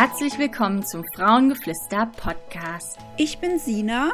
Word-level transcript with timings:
Herzlich 0.00 0.38
willkommen 0.38 0.86
zum 0.86 1.02
Frauengeflüster 1.12 2.08
Podcast. 2.16 2.98
Ich 3.16 3.38
bin 3.38 3.58
Sina 3.58 4.12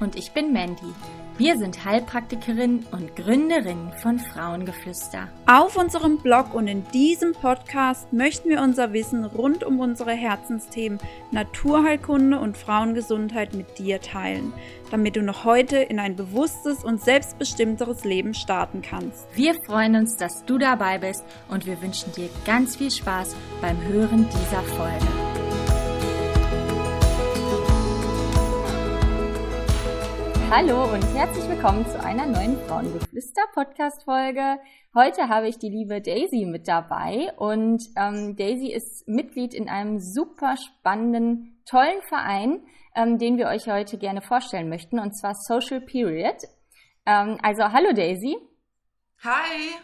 und 0.00 0.16
ich 0.16 0.32
bin 0.32 0.54
Mandy. 0.54 0.94
Wir 1.36 1.58
sind 1.58 1.84
Heilpraktikerin 1.84 2.86
und 2.90 3.14
Gründerin 3.16 3.92
von 4.00 4.18
Frauengeflüster. 4.18 5.28
Auf 5.44 5.76
unserem 5.76 6.20
Blog 6.20 6.54
und 6.54 6.68
in 6.68 6.88
diesem 6.88 7.34
Podcast 7.34 8.10
möchten 8.14 8.48
wir 8.48 8.62
unser 8.62 8.94
Wissen 8.94 9.26
rund 9.26 9.62
um 9.62 9.78
unsere 9.78 10.12
Herzensthemen 10.12 10.98
Naturheilkunde 11.32 12.40
und 12.40 12.56
Frauengesundheit 12.56 13.52
mit 13.52 13.78
dir 13.78 14.00
teilen, 14.00 14.54
damit 14.90 15.16
du 15.16 15.22
noch 15.22 15.44
heute 15.44 15.76
in 15.76 15.98
ein 15.98 16.16
bewusstes 16.16 16.82
und 16.82 17.02
selbstbestimmteres 17.02 18.04
Leben 18.04 18.32
starten 18.32 18.80
kannst. 18.80 19.26
Wir 19.34 19.52
freuen 19.52 19.96
uns, 19.96 20.16
dass 20.16 20.46
du 20.46 20.56
dabei 20.56 20.96
bist 20.96 21.22
und 21.50 21.66
wir 21.66 21.82
wünschen 21.82 22.10
dir 22.12 22.30
ganz 22.46 22.76
viel 22.76 22.90
Spaß 22.90 23.36
beim 23.60 23.76
Hören 23.82 24.26
dieser 24.30 24.62
Folge. 24.62 25.25
Hallo 30.48 30.84
und 30.84 31.02
herzlich 31.12 31.48
willkommen 31.48 31.84
zu 31.86 32.00
einer 32.00 32.24
neuen 32.24 32.56
Frauengeflüster-Podcast-Folge. 32.66 34.60
Heute 34.94 35.28
habe 35.28 35.48
ich 35.48 35.58
die 35.58 35.70
liebe 35.70 36.00
Daisy 36.00 36.46
mit 36.46 36.68
dabei 36.68 37.32
und 37.36 37.82
ähm, 37.96 38.36
Daisy 38.36 38.72
ist 38.72 39.08
Mitglied 39.08 39.54
in 39.54 39.68
einem 39.68 39.98
super 39.98 40.54
spannenden, 40.56 41.60
tollen 41.68 42.00
Verein, 42.08 42.64
ähm, 42.94 43.18
den 43.18 43.38
wir 43.38 43.48
euch 43.48 43.66
heute 43.66 43.98
gerne 43.98 44.22
vorstellen 44.22 44.68
möchten, 44.68 45.00
und 45.00 45.18
zwar 45.18 45.34
Social 45.34 45.80
Period. 45.80 46.36
Ähm, 47.06 47.38
also 47.42 47.64
hallo 47.72 47.92
Daisy. 47.92 48.36
Hi. 49.24 49.74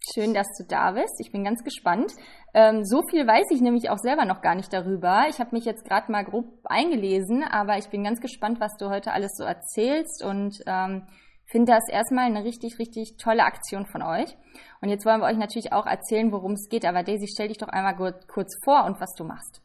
Schön, 0.00 0.32
dass 0.32 0.46
du 0.56 0.64
da 0.64 0.92
bist. 0.92 1.20
Ich 1.20 1.32
bin 1.32 1.44
ganz 1.44 1.62
gespannt. 1.64 2.12
Ähm, 2.54 2.84
so 2.84 3.02
viel 3.10 3.26
weiß 3.26 3.46
ich 3.50 3.60
nämlich 3.60 3.90
auch 3.90 3.98
selber 3.98 4.24
noch 4.24 4.40
gar 4.40 4.54
nicht 4.54 4.72
darüber. 4.72 5.26
Ich 5.28 5.38
habe 5.38 5.50
mich 5.52 5.64
jetzt 5.64 5.84
gerade 5.84 6.10
mal 6.10 6.24
grob 6.24 6.46
eingelesen, 6.64 7.42
aber 7.42 7.78
ich 7.78 7.88
bin 7.88 8.04
ganz 8.04 8.20
gespannt, 8.20 8.60
was 8.60 8.76
du 8.78 8.88
heute 8.88 9.12
alles 9.12 9.32
so 9.36 9.44
erzählst 9.44 10.24
und 10.24 10.62
ähm, 10.66 11.06
finde 11.50 11.72
das 11.72 11.88
erstmal 11.90 12.26
eine 12.26 12.44
richtig, 12.44 12.78
richtig 12.78 13.16
tolle 13.18 13.44
Aktion 13.44 13.86
von 13.86 14.02
euch. 14.02 14.36
Und 14.80 14.88
jetzt 14.88 15.04
wollen 15.04 15.20
wir 15.20 15.26
euch 15.26 15.36
natürlich 15.36 15.72
auch 15.72 15.86
erzählen, 15.86 16.30
worum 16.32 16.52
es 16.52 16.68
geht. 16.68 16.84
Aber 16.84 17.02
Daisy, 17.02 17.26
stell 17.26 17.48
dich 17.48 17.58
doch 17.58 17.68
einmal 17.68 17.96
kurz 18.28 18.54
vor 18.64 18.84
und 18.84 19.00
was 19.00 19.14
du 19.14 19.24
machst. 19.24 19.60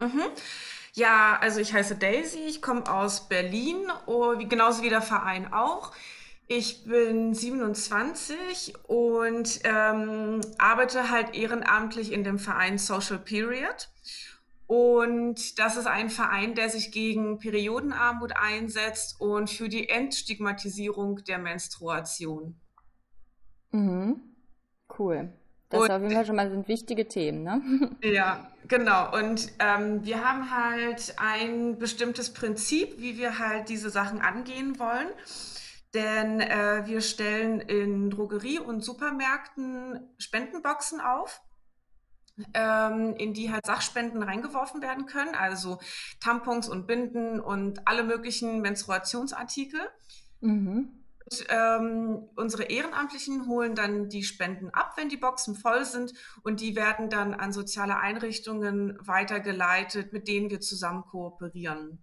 Mhm. 0.00 0.22
Ja, 0.94 1.38
also 1.40 1.60
ich 1.60 1.74
heiße 1.74 1.96
Daisy, 1.96 2.40
ich 2.48 2.62
komme 2.62 2.90
aus 2.90 3.28
Berlin, 3.28 3.76
oh, 4.06 4.34
genauso 4.36 4.82
wie 4.82 4.88
der 4.88 5.02
Verein 5.02 5.52
auch. 5.52 5.92
Ich 6.50 6.84
bin 6.84 7.34
27 7.34 8.72
und 8.86 9.60
ähm, 9.64 10.40
arbeite 10.56 11.10
halt 11.10 11.34
ehrenamtlich 11.34 12.10
in 12.10 12.24
dem 12.24 12.38
Verein 12.38 12.78
Social 12.78 13.18
Period. 13.18 13.90
Und 14.66 15.58
das 15.58 15.76
ist 15.76 15.86
ein 15.86 16.08
Verein, 16.08 16.54
der 16.54 16.70
sich 16.70 16.90
gegen 16.90 17.38
Periodenarmut 17.38 18.32
einsetzt 18.34 19.20
und 19.20 19.50
für 19.50 19.68
die 19.68 19.90
Entstigmatisierung 19.90 21.22
der 21.24 21.38
Menstruation. 21.38 22.58
Mhm. 23.72 24.22
Cool. 24.98 25.30
Das 25.68 25.82
und, 25.82 25.90
auf 25.90 26.00
jeden 26.00 26.14
Fall 26.14 26.24
schon 26.24 26.36
mal 26.36 26.50
sind 26.50 26.66
wichtige 26.66 27.06
Themen, 27.08 27.42
ne? 27.42 27.60
Ja, 28.02 28.50
genau. 28.68 29.14
Und 29.14 29.52
ähm, 29.58 30.02
wir 30.02 30.24
haben 30.24 30.50
halt 30.50 31.14
ein 31.18 31.78
bestimmtes 31.78 32.32
Prinzip, 32.32 32.98
wie 32.98 33.18
wir 33.18 33.38
halt 33.38 33.68
diese 33.68 33.90
Sachen 33.90 34.22
angehen 34.22 34.78
wollen 34.78 35.08
denn 35.94 36.40
äh, 36.40 36.82
wir 36.86 37.00
stellen 37.00 37.60
in 37.60 38.10
Drogerie- 38.10 38.60
und 38.60 38.84
Supermärkten 38.84 40.14
Spendenboxen 40.18 41.00
auf, 41.00 41.40
ähm, 42.54 43.14
in 43.16 43.32
die 43.34 43.50
halt 43.52 43.66
Sachspenden 43.66 44.22
reingeworfen 44.22 44.82
werden 44.82 45.06
können, 45.06 45.34
also 45.34 45.78
Tampons 46.20 46.68
und 46.68 46.86
Binden 46.86 47.40
und 47.40 47.86
alle 47.88 48.04
möglichen 48.04 48.60
Menstruationsartikel. 48.60 49.80
Mhm. 50.40 51.04
Und, 51.30 51.46
ähm, 51.50 52.28
unsere 52.36 52.64
Ehrenamtlichen 52.64 53.48
holen 53.48 53.74
dann 53.74 54.08
die 54.08 54.22
Spenden 54.22 54.70
ab, 54.70 54.94
wenn 54.96 55.08
die 55.08 55.16
Boxen 55.16 55.56
voll 55.56 55.84
sind 55.84 56.12
und 56.42 56.60
die 56.60 56.74
werden 56.74 57.10
dann 57.10 57.34
an 57.34 57.52
soziale 57.52 57.98
Einrichtungen 57.98 58.98
weitergeleitet, 59.00 60.12
mit 60.12 60.26
denen 60.28 60.48
wir 60.48 60.60
zusammen 60.60 61.04
kooperieren. 61.04 62.02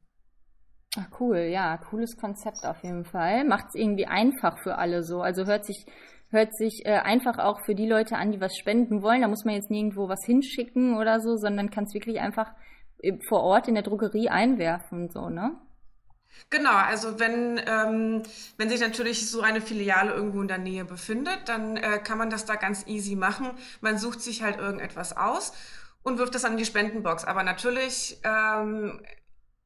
Ach 0.98 1.08
cool, 1.20 1.38
ja, 1.38 1.78
cooles 1.78 2.16
Konzept 2.18 2.66
auf 2.66 2.82
jeden 2.84 3.04
Fall. 3.04 3.44
Macht 3.44 3.68
es 3.70 3.76
irgendwie 3.76 4.06
einfach 4.06 4.58
für 4.64 4.78
alle 4.78 5.04
so. 5.04 5.22
Also 5.22 5.46
hört 5.46 5.66
sich, 5.66 5.86
hört 6.30 6.56
sich 6.56 6.86
äh, 6.86 7.00
einfach 7.00 7.38
auch 7.38 7.60
für 7.66 7.76
die 7.76 7.88
Leute 7.88 8.16
an, 8.16 8.32
die 8.32 8.40
was 8.40 8.56
spenden 8.56 9.02
wollen. 9.02 9.22
Da 9.22 9.28
muss 9.28 9.44
man 9.44 9.56
jetzt 9.56 9.70
nirgendwo 9.70 10.08
was 10.08 10.24
hinschicken 10.26 10.98
oder 10.98 11.20
so, 11.20 11.36
sondern 11.36 11.70
kann 11.70 11.84
es 11.84 11.94
wirklich 11.94 12.22
einfach 12.22 12.52
äh, 13.00 13.18
vor 13.28 13.42
Ort 13.42 13.68
in 13.68 13.74
der 13.76 13.84
Drogerie 13.84 14.30
einwerfen, 14.30 15.10
so, 15.10 15.30
ne? 15.30 15.58
Genau, 16.50 16.74
also 16.74 17.20
wenn, 17.20 17.62
ähm, 17.66 18.24
wenn 18.58 18.70
sich 18.70 18.82
natürlich 18.82 19.30
so 19.30 19.42
eine 19.42 19.62
Filiale 19.62 20.14
irgendwo 20.14 20.42
in 20.42 20.48
der 20.48 20.58
Nähe 20.58 20.86
befindet, 20.86 21.48
dann 21.48 21.78
äh, 21.78 22.00
kann 22.00 22.18
man 22.18 22.30
das 22.30 22.46
da 22.46 22.56
ganz 22.56 22.86
easy 22.88 23.16
machen. 23.16 23.52
Man 23.82 23.98
sucht 23.98 24.22
sich 24.22 24.44
halt 24.44 24.58
irgendetwas 24.58 25.16
aus 25.16 25.54
und 26.04 26.18
wirft 26.18 26.36
das 26.36 26.46
an 26.46 26.58
die 26.58 26.66
Spendenbox. 26.66 27.26
Aber 27.26 27.44
natürlich 27.44 28.20
ähm, 28.24 29.02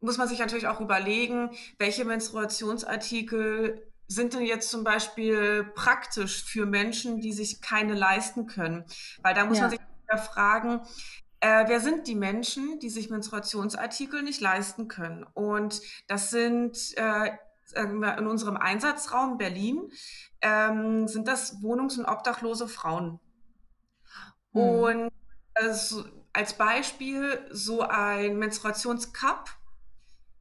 muss 0.01 0.17
man 0.17 0.27
sich 0.27 0.39
natürlich 0.39 0.67
auch 0.67 0.79
überlegen, 0.79 1.51
welche 1.77 2.05
Menstruationsartikel 2.05 3.85
sind 4.07 4.33
denn 4.33 4.41
jetzt 4.41 4.69
zum 4.69 4.83
Beispiel 4.83 5.63
praktisch 5.75 6.43
für 6.43 6.65
Menschen, 6.65 7.21
die 7.21 7.33
sich 7.33 7.61
keine 7.61 7.93
leisten 7.93 8.47
können? 8.47 8.85
Weil 9.21 9.35
da 9.35 9.45
muss 9.45 9.57
ja. 9.57 9.63
man 9.63 9.71
sich 9.71 9.79
fragen, 10.31 10.81
äh, 11.41 11.65
wer 11.67 11.79
sind 11.79 12.07
die 12.07 12.15
Menschen, 12.15 12.79
die 12.79 12.89
sich 12.89 13.09
Menstruationsartikel 13.09 14.23
nicht 14.23 14.41
leisten 14.41 14.87
können? 14.87 15.23
Und 15.33 15.81
das 16.07 16.31
sind 16.31 16.77
äh, 16.97 17.31
in 17.75 18.27
unserem 18.27 18.57
Einsatzraum 18.57 19.37
Berlin, 19.37 19.91
ähm, 20.41 21.07
sind 21.07 21.27
das 21.27 21.61
wohnungs- 21.61 21.99
und 21.99 22.05
obdachlose 22.05 22.67
Frauen. 22.67 23.19
Hm. 24.53 24.61
Und 24.61 25.09
also 25.53 26.05
als 26.33 26.53
Beispiel 26.53 27.45
so 27.51 27.81
ein 27.81 28.37
Menstruationscup 28.37 29.58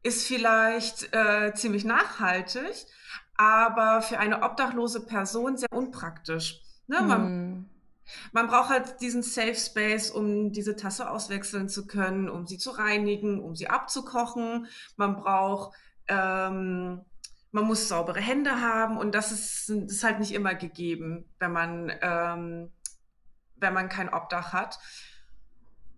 ist 0.02 0.26
vielleicht 0.26 1.12
äh, 1.14 1.52
ziemlich 1.54 1.84
nachhaltig, 1.84 2.86
aber 3.36 4.02
für 4.02 4.18
eine 4.18 4.42
obdachlose 4.42 5.06
Person 5.06 5.56
sehr 5.56 5.72
unpraktisch. 5.72 6.60
Ne? 6.86 7.02
Man, 7.02 7.22
mm. 7.22 7.70
man 8.32 8.46
braucht 8.46 8.70
halt 8.70 9.00
diesen 9.00 9.22
Safe 9.22 9.54
Space, 9.54 10.10
um 10.10 10.52
diese 10.52 10.76
Tasse 10.76 11.10
auswechseln 11.10 11.68
zu 11.68 11.86
können, 11.86 12.28
um 12.28 12.46
sie 12.46 12.58
zu 12.58 12.70
reinigen, 12.70 13.40
um 13.40 13.54
sie 13.54 13.68
abzukochen. 13.68 14.66
Man 14.96 15.16
braucht, 15.16 15.76
ähm, 16.08 17.04
man 17.50 17.64
muss 17.64 17.88
saubere 17.88 18.20
Hände 18.20 18.60
haben 18.60 18.98
und 18.98 19.14
das 19.14 19.32
ist, 19.32 19.70
ist 19.70 20.04
halt 20.04 20.20
nicht 20.20 20.32
immer 20.32 20.54
gegeben, 20.54 21.24
wenn 21.38 21.52
man, 21.52 21.92
ähm, 22.00 22.72
wenn 23.56 23.74
man 23.74 23.88
kein 23.88 24.12
Obdach 24.12 24.52
hat. 24.52 24.78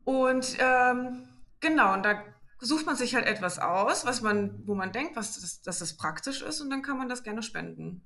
Und 0.05 0.57
ähm, 0.59 1.29
genau, 1.61 1.95
und 1.95 2.05
da 2.05 2.23
sucht 2.61 2.87
man 2.87 2.97
sich 2.97 3.15
halt 3.15 3.27
etwas 3.27 3.59
aus, 3.59 4.05
was 4.05 4.21
man, 4.21 4.63
wo 4.67 4.75
man 4.75 4.93
denkt, 4.93 5.17
was 5.17 5.41
das, 5.41 5.63
dass 5.63 5.79
das 5.79 5.97
praktisch 5.97 6.43
ist 6.43 6.61
und 6.61 6.71
dann 6.71 6.83
kann 6.83 6.99
man 6.99 7.09
das 7.09 7.23
gerne 7.23 7.43
spenden. 7.43 8.03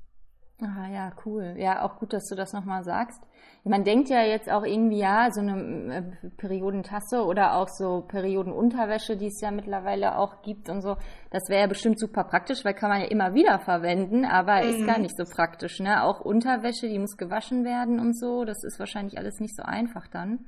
Ah 0.61 0.89
ja, 0.89 1.13
cool. 1.27 1.57
Ja, 1.59 1.83
auch 1.83 1.99
gut, 1.99 2.13
dass 2.13 2.29
du 2.29 2.37
das 2.37 2.53
nochmal 2.53 2.85
sagst. 2.85 3.21
Man 3.65 3.83
denkt 3.83 4.09
ja 4.09 4.23
jetzt 4.23 4.49
auch 4.49 4.63
irgendwie, 4.63 4.99
ja, 4.99 5.31
so 5.33 5.41
eine 5.41 6.15
äh, 6.23 6.31
Periodentasse 6.37 7.25
oder 7.25 7.55
auch 7.55 7.69
so 7.69 8.03
Periodenunterwäsche, 8.03 9.17
die 9.17 9.27
es 9.27 9.41
ja 9.41 9.51
mittlerweile 9.51 10.17
auch 10.17 10.43
gibt 10.43 10.69
und 10.69 10.81
so, 10.81 10.97
das 11.31 11.49
wäre 11.49 11.63
ja 11.63 11.67
bestimmt 11.67 11.99
super 11.99 12.25
praktisch, 12.25 12.65
weil 12.65 12.75
kann 12.75 12.91
man 12.91 13.01
ja 13.01 13.09
immer 13.09 13.35
wieder 13.35 13.59
verwenden, 13.59 14.25
aber 14.25 14.63
mhm. 14.63 14.69
ist 14.69 14.87
gar 14.87 14.99
nicht 14.99 15.17
so 15.17 15.25
praktisch, 15.25 15.81
ne? 15.81 16.05
Auch 16.05 16.21
Unterwäsche, 16.21 16.89
die 16.89 16.99
muss 16.99 17.17
gewaschen 17.17 17.65
werden 17.65 17.99
und 17.99 18.17
so, 18.17 18.45
das 18.45 18.63
ist 18.63 18.79
wahrscheinlich 18.79 19.19
alles 19.19 19.41
nicht 19.41 19.57
so 19.57 19.63
einfach 19.63 20.07
dann. 20.07 20.47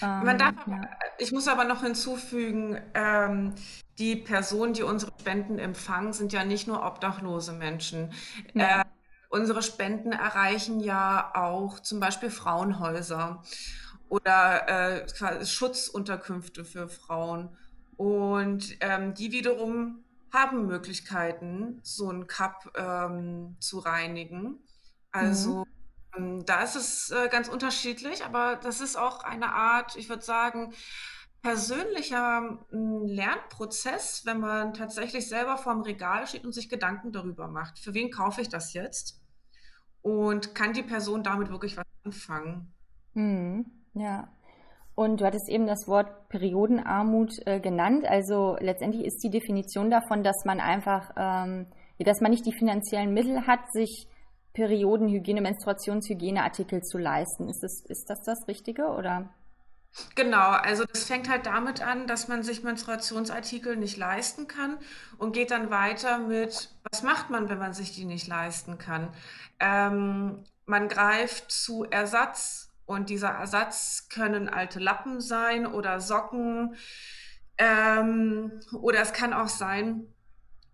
Man 0.00 0.28
ähm, 0.28 0.38
darf, 0.38 0.54
ja. 0.66 0.80
Ich 1.18 1.32
muss 1.32 1.48
aber 1.48 1.64
noch 1.64 1.82
hinzufügen, 1.82 2.80
ähm, 2.94 3.54
die 3.98 4.16
Personen, 4.16 4.72
die 4.72 4.82
unsere 4.82 5.12
Spenden 5.20 5.58
empfangen, 5.58 6.12
sind 6.12 6.32
ja 6.32 6.44
nicht 6.44 6.66
nur 6.66 6.84
obdachlose 6.84 7.52
Menschen. 7.52 8.12
Ja. 8.54 8.80
Äh, 8.80 8.84
unsere 9.28 9.62
Spenden 9.62 10.12
erreichen 10.12 10.80
ja 10.80 11.32
auch 11.34 11.80
zum 11.80 12.00
Beispiel 12.00 12.30
Frauenhäuser 12.30 13.42
oder 14.08 15.02
äh, 15.02 15.44
Schutzunterkünfte 15.46 16.64
für 16.64 16.88
Frauen. 16.88 17.56
Und 17.96 18.76
ähm, 18.80 19.14
die 19.14 19.32
wiederum 19.32 20.04
haben 20.32 20.66
Möglichkeiten, 20.66 21.80
so 21.82 22.10
ein 22.10 22.26
Cup 22.26 22.72
ähm, 22.76 23.56
zu 23.60 23.78
reinigen. 23.78 24.58
Also 25.12 25.64
mhm. 25.64 25.64
Ähm, 26.16 26.44
da 26.46 26.62
ist 26.62 26.76
es 26.76 27.10
äh, 27.10 27.28
ganz 27.28 27.48
unterschiedlich, 27.48 28.24
aber 28.24 28.56
das 28.56 28.80
ist 28.80 28.96
auch 28.96 29.22
eine 29.24 29.52
Art, 29.52 29.96
ich 29.96 30.08
würde 30.08 30.22
sagen, 30.22 30.72
persönlicher 31.42 32.58
hm, 32.70 33.06
Lernprozess, 33.06 34.24
wenn 34.24 34.40
man 34.40 34.74
tatsächlich 34.74 35.28
selber 35.28 35.58
vorm 35.58 35.82
Regal 35.82 36.26
steht 36.26 36.44
und 36.44 36.52
sich 36.52 36.68
Gedanken 36.68 37.12
darüber 37.12 37.48
macht. 37.48 37.78
Für 37.78 37.94
wen 37.94 38.10
kaufe 38.10 38.40
ich 38.40 38.48
das 38.48 38.72
jetzt? 38.72 39.20
Und 40.02 40.54
kann 40.54 40.72
die 40.72 40.82
Person 40.82 41.22
damit 41.22 41.50
wirklich 41.50 41.76
was 41.76 41.84
anfangen? 42.04 42.72
Hm, 43.14 43.66
ja. 43.94 44.28
Und 44.94 45.20
du 45.20 45.26
hattest 45.26 45.48
eben 45.48 45.66
das 45.66 45.88
Wort 45.88 46.28
Periodenarmut 46.28 47.46
äh, 47.46 47.60
genannt. 47.60 48.06
Also 48.06 48.56
letztendlich 48.60 49.04
ist 49.04 49.22
die 49.22 49.30
Definition 49.30 49.90
davon, 49.90 50.22
dass 50.22 50.44
man 50.44 50.60
einfach, 50.60 51.10
ähm, 51.16 51.66
dass 51.98 52.20
man 52.20 52.30
nicht 52.30 52.46
die 52.46 52.56
finanziellen 52.56 53.12
Mittel 53.12 53.46
hat, 53.46 53.70
sich 53.72 54.08
Periodenhygiene, 54.54 55.40
Menstruationshygieneartikel 55.40 56.82
zu 56.82 56.96
leisten. 56.96 57.48
Ist 57.48 57.62
das, 57.62 57.80
ist 57.82 58.08
das 58.08 58.22
das 58.22 58.48
Richtige 58.48 58.86
oder? 58.86 59.28
Genau, 60.16 60.50
also 60.50 60.84
das 60.84 61.04
fängt 61.04 61.28
halt 61.28 61.46
damit 61.46 61.80
an, 61.80 62.06
dass 62.08 62.26
man 62.26 62.42
sich 62.42 62.64
Menstruationsartikel 62.64 63.76
nicht 63.76 63.96
leisten 63.96 64.48
kann 64.48 64.78
und 65.18 65.32
geht 65.32 65.52
dann 65.52 65.70
weiter 65.70 66.18
mit, 66.18 66.70
was 66.90 67.02
macht 67.02 67.30
man, 67.30 67.48
wenn 67.48 67.58
man 67.58 67.74
sich 67.74 67.92
die 67.92 68.04
nicht 68.04 68.26
leisten 68.26 68.78
kann? 68.78 69.10
Ähm, 69.60 70.44
man 70.66 70.88
greift 70.88 71.50
zu 71.52 71.84
Ersatz 71.84 72.72
und 72.86 73.08
dieser 73.08 73.30
Ersatz 73.30 74.08
können 74.08 74.48
alte 74.48 74.80
Lappen 74.80 75.20
sein 75.20 75.66
oder 75.66 76.00
Socken. 76.00 76.74
Ähm, 77.56 78.60
oder 78.72 79.00
es 79.00 79.12
kann 79.12 79.32
auch 79.32 79.48
sein, 79.48 80.12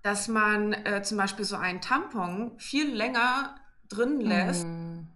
dass 0.02 0.28
man 0.28 0.72
äh, 0.72 1.02
zum 1.02 1.18
Beispiel 1.18 1.44
so 1.44 1.56
einen 1.56 1.82
Tampon 1.82 2.58
viel 2.58 2.94
länger 2.94 3.54
drin 3.90 4.20
lässt, 4.20 4.66
mm. 4.66 5.06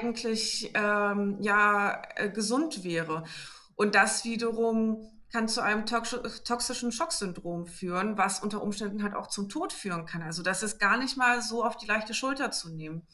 eigentlich 0.00 0.70
ähm, 0.74 1.38
ja 1.40 2.02
äh, 2.16 2.28
gesund 2.30 2.82
wäre. 2.82 3.24
Und 3.76 3.94
das 3.94 4.24
wiederum 4.24 5.06
kann 5.32 5.48
zu 5.48 5.62
einem 5.62 5.86
toxischen 5.86 6.92
Schocksyndrom 6.92 7.66
führen, 7.66 8.18
was 8.18 8.40
unter 8.40 8.62
Umständen 8.62 9.02
halt 9.02 9.14
auch 9.14 9.28
zum 9.28 9.48
Tod 9.48 9.72
führen 9.72 10.04
kann. 10.04 10.22
Also 10.22 10.42
das 10.42 10.62
ist 10.62 10.78
gar 10.78 10.98
nicht 10.98 11.16
mal 11.16 11.40
so 11.40 11.64
auf 11.64 11.78
die 11.78 11.86
leichte 11.86 12.12
Schulter 12.12 12.50
zu 12.50 12.68
nehmen. 12.68 13.06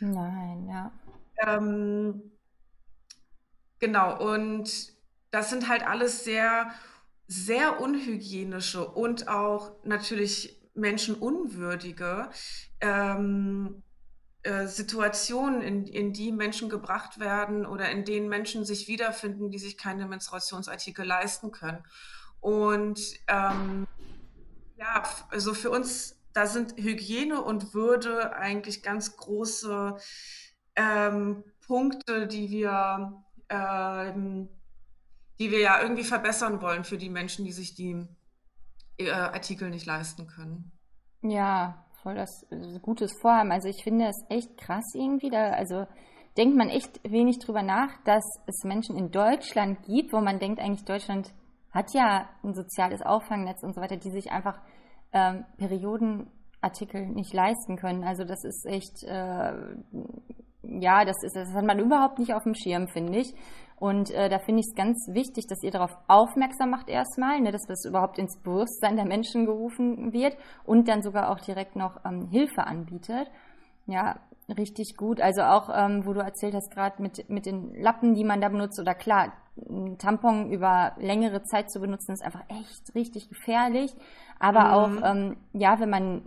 Nein, 0.00 0.66
ja. 0.68 0.90
Ähm, 1.46 2.32
genau, 3.78 4.32
und 4.32 4.94
das 5.30 5.50
sind 5.50 5.68
halt 5.68 5.86
alles 5.86 6.24
sehr, 6.24 6.70
sehr 7.26 7.80
unhygienische 7.80 8.88
und 8.88 9.28
auch 9.28 9.72
natürlich 9.84 10.58
menschenunwürdige 10.74 12.30
ähm, 12.80 13.82
äh, 14.46 14.68
Situationen, 14.68 15.60
in, 15.60 15.86
in 15.86 16.12
die 16.12 16.30
Menschen 16.30 16.68
gebracht 16.68 17.18
werden 17.18 17.66
oder 17.66 17.90
in 17.90 18.04
denen 18.04 18.28
Menschen 18.28 18.64
sich 18.64 18.86
wiederfinden, 18.86 19.50
die 19.50 19.58
sich 19.58 19.76
keine 19.76 20.06
Menstruationsartikel 20.06 21.04
leisten 21.04 21.50
können. 21.50 21.82
Und 22.40 23.00
ähm, 23.26 23.88
ja, 24.76 25.02
also 25.30 25.52
für 25.52 25.70
uns, 25.70 26.22
da 26.32 26.46
sind 26.46 26.76
Hygiene 26.76 27.42
und 27.42 27.74
Würde 27.74 28.36
eigentlich 28.36 28.84
ganz 28.84 29.16
große 29.16 29.96
ähm, 30.76 31.42
Punkte, 31.66 32.28
die 32.28 32.48
wir, 32.48 33.24
ähm, 33.48 34.48
die 35.40 35.50
wir 35.50 35.58
ja 35.58 35.82
irgendwie 35.82 36.04
verbessern 36.04 36.60
wollen 36.62 36.84
für 36.84 36.98
die 36.98 37.10
Menschen, 37.10 37.44
die 37.44 37.52
sich 37.52 37.74
die 37.74 38.06
äh, 38.98 39.10
Artikel 39.10 39.70
nicht 39.70 39.86
leisten 39.86 40.28
können. 40.28 40.70
Ja, 41.22 41.85
voll 42.06 42.14
das 42.14 42.46
gutes 42.82 43.12
Vorhaben. 43.20 43.50
Also 43.50 43.68
ich 43.68 43.82
finde 43.82 44.06
es 44.06 44.24
echt 44.28 44.56
krass 44.56 44.94
irgendwie. 44.94 45.28
Da, 45.28 45.50
also 45.50 45.86
denkt 46.36 46.56
man 46.56 46.68
echt 46.68 47.00
wenig 47.02 47.40
drüber 47.40 47.62
nach, 47.62 47.90
dass 48.04 48.24
es 48.46 48.62
Menschen 48.62 48.96
in 48.96 49.10
Deutschland 49.10 49.82
gibt, 49.82 50.12
wo 50.12 50.20
man 50.20 50.38
denkt, 50.38 50.60
eigentlich 50.60 50.84
Deutschland 50.84 51.32
hat 51.72 51.92
ja 51.94 52.28
ein 52.44 52.54
soziales 52.54 53.02
Auffangnetz 53.02 53.64
und 53.64 53.74
so 53.74 53.80
weiter, 53.80 53.96
die 53.96 54.10
sich 54.10 54.30
einfach 54.30 54.60
ähm, 55.12 55.44
Periodenartikel 55.56 57.08
nicht 57.08 57.34
leisten 57.34 57.76
können. 57.76 58.04
Also 58.04 58.22
das 58.22 58.44
ist 58.44 58.64
echt, 58.66 59.02
äh, 59.02 59.52
ja, 60.80 61.04
das 61.04 61.16
ist, 61.22 61.36
das 61.36 61.52
hat 61.54 61.64
man 61.64 61.78
überhaupt 61.78 62.18
nicht 62.18 62.34
auf 62.34 62.44
dem 62.44 62.54
Schirm, 62.54 62.88
finde 62.88 63.18
ich. 63.18 63.34
Und 63.78 64.10
äh, 64.10 64.30
da 64.30 64.38
finde 64.38 64.60
ich 64.60 64.66
es 64.70 64.74
ganz 64.74 65.06
wichtig, 65.12 65.46
dass 65.48 65.62
ihr 65.62 65.70
darauf 65.70 65.96
aufmerksam 66.08 66.70
macht 66.70 66.88
erstmal, 66.88 67.40
ne, 67.40 67.52
dass 67.52 67.66
das 67.66 67.84
überhaupt 67.84 68.18
ins 68.18 68.38
Bewusstsein 68.40 68.96
der 68.96 69.04
Menschen 69.04 69.44
gerufen 69.44 70.12
wird 70.14 70.36
und 70.64 70.88
dann 70.88 71.02
sogar 71.02 71.30
auch 71.30 71.40
direkt 71.40 71.76
noch 71.76 72.00
ähm, 72.04 72.28
Hilfe 72.30 72.66
anbietet. 72.66 73.30
Ja, 73.86 74.18
richtig 74.48 74.96
gut. 74.96 75.20
Also 75.20 75.42
auch, 75.42 75.68
ähm, 75.74 76.06
wo 76.06 76.14
du 76.14 76.20
erzählt 76.20 76.54
hast, 76.54 76.70
gerade 76.72 77.02
mit, 77.02 77.28
mit 77.28 77.44
den 77.44 77.74
Lappen, 77.74 78.14
die 78.14 78.24
man 78.24 78.40
da 78.40 78.48
benutzt, 78.48 78.80
oder 78.80 78.94
klar, 78.94 79.32
ein 79.68 79.98
Tampon 79.98 80.50
über 80.50 80.92
längere 80.98 81.42
Zeit 81.42 81.70
zu 81.70 81.80
benutzen, 81.80 82.12
ist 82.12 82.24
einfach 82.24 82.44
echt 82.48 82.94
richtig 82.94 83.28
gefährlich. 83.28 83.94
Aber 84.38 84.64
mhm. 84.64 84.72
auch, 85.02 85.10
ähm, 85.10 85.36
ja, 85.52 85.80
wenn 85.80 85.90
man 85.90 86.22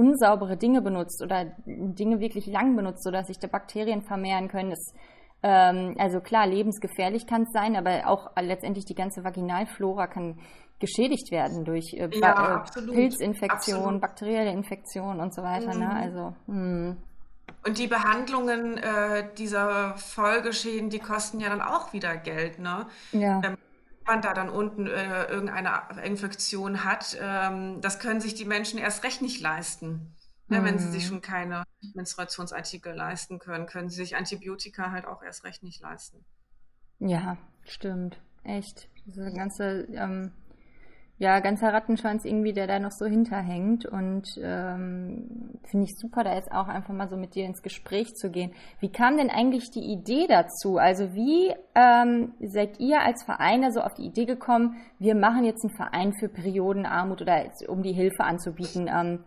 unsaubere 0.00 0.56
Dinge 0.56 0.80
benutzt 0.80 1.22
oder 1.22 1.52
Dinge 1.66 2.20
wirklich 2.20 2.46
lang 2.46 2.74
benutzt, 2.74 3.04
sodass 3.04 3.26
sich 3.26 3.38
da 3.38 3.48
Bakterien 3.48 4.02
vermehren 4.02 4.48
können, 4.48 4.72
ist 4.72 4.94
ähm, 5.42 5.94
also 5.98 6.20
klar, 6.20 6.46
lebensgefährlich 6.46 7.26
kann 7.26 7.42
es 7.42 7.52
sein, 7.52 7.76
aber 7.76 8.06
auch 8.06 8.30
letztendlich 8.40 8.84
die 8.84 8.94
ganze 8.94 9.24
Vaginalflora 9.24 10.06
kann 10.06 10.38
geschädigt 10.78 11.30
werden 11.30 11.64
durch 11.64 11.92
äh, 11.94 12.08
ja, 12.12 12.64
äh, 12.64 12.92
Pilzinfektion, 12.92 13.76
absolut. 13.76 14.00
bakterielle 14.00 14.50
Infektion 14.50 15.20
und 15.20 15.34
so 15.34 15.42
weiter. 15.42 15.74
Ne? 15.74 15.74
Mhm. 15.74 15.80
Ne? 15.80 15.94
Also, 15.94 16.34
hm. 16.46 16.96
Und 17.66 17.78
die 17.78 17.88
Behandlungen 17.88 18.78
äh, 18.78 19.28
dieser 19.36 19.94
Folgeschäden, 19.96 20.88
die 20.88 20.98
kosten 20.98 21.40
ja 21.40 21.50
dann 21.50 21.60
auch 21.60 21.92
wieder 21.92 22.16
Geld, 22.16 22.58
ne? 22.58 22.86
Ja. 23.12 23.42
Ähm, 23.44 23.56
man 24.10 24.22
da 24.22 24.34
dann 24.34 24.50
unten 24.50 24.86
äh, 24.86 25.24
irgendeine 25.26 25.82
Infektion 26.04 26.84
hat, 26.84 27.16
ähm, 27.20 27.80
das 27.80 28.00
können 28.00 28.20
sich 28.20 28.34
die 28.34 28.44
Menschen 28.44 28.78
erst 28.78 29.04
recht 29.04 29.22
nicht 29.22 29.40
leisten. 29.40 30.14
Ne, 30.48 30.64
wenn 30.64 30.80
sie 30.80 30.90
sich 30.90 31.04
mhm. 31.04 31.08
schon 31.08 31.20
keine 31.20 31.62
Menstruationsartikel 31.94 32.92
leisten 32.92 33.38
können, 33.38 33.66
können 33.66 33.88
sie 33.88 33.94
sich 33.94 34.16
Antibiotika 34.16 34.90
halt 34.90 35.04
auch 35.04 35.22
erst 35.22 35.44
recht 35.44 35.62
nicht 35.62 35.80
leisten. 35.80 36.24
Ja, 36.98 37.36
stimmt. 37.62 38.20
Echt. 38.42 38.88
Diese 39.06 39.32
ganze, 39.32 39.86
ähm, 39.92 40.32
ja, 41.20 41.38
ganzer 41.40 41.70
Rattenschwanz 41.70 42.24
irgendwie, 42.24 42.54
der 42.54 42.66
da 42.66 42.78
noch 42.78 42.92
so 42.92 43.04
hinterhängt. 43.04 43.84
Und 43.84 44.26
ähm, 44.42 45.58
finde 45.70 45.84
ich 45.84 45.94
super, 45.98 46.24
da 46.24 46.34
jetzt 46.34 46.50
auch 46.50 46.66
einfach 46.66 46.94
mal 46.94 47.10
so 47.10 47.18
mit 47.18 47.34
dir 47.34 47.44
ins 47.44 47.60
Gespräch 47.60 48.14
zu 48.14 48.30
gehen. 48.30 48.54
Wie 48.80 48.90
kam 48.90 49.18
denn 49.18 49.28
eigentlich 49.28 49.70
die 49.70 49.92
Idee 49.92 50.26
dazu? 50.26 50.78
Also 50.78 51.12
wie 51.12 51.54
ähm, 51.74 52.32
seid 52.40 52.80
ihr 52.80 53.02
als 53.02 53.22
Verein 53.22 53.70
so 53.70 53.82
auf 53.82 53.92
die 53.92 54.06
Idee 54.06 54.24
gekommen, 54.24 54.76
wir 54.98 55.14
machen 55.14 55.44
jetzt 55.44 55.62
einen 55.62 55.76
Verein 55.76 56.14
für 56.14 56.30
Periodenarmut 56.30 57.20
oder 57.20 57.44
jetzt, 57.44 57.68
um 57.68 57.82
die 57.82 57.92
Hilfe 57.92 58.24
anzubieten? 58.24 58.88
Ähm, 58.90 59.24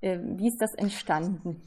äh, 0.00 0.18
wie 0.22 0.48
ist 0.48 0.62
das 0.62 0.72
entstanden? 0.74 1.60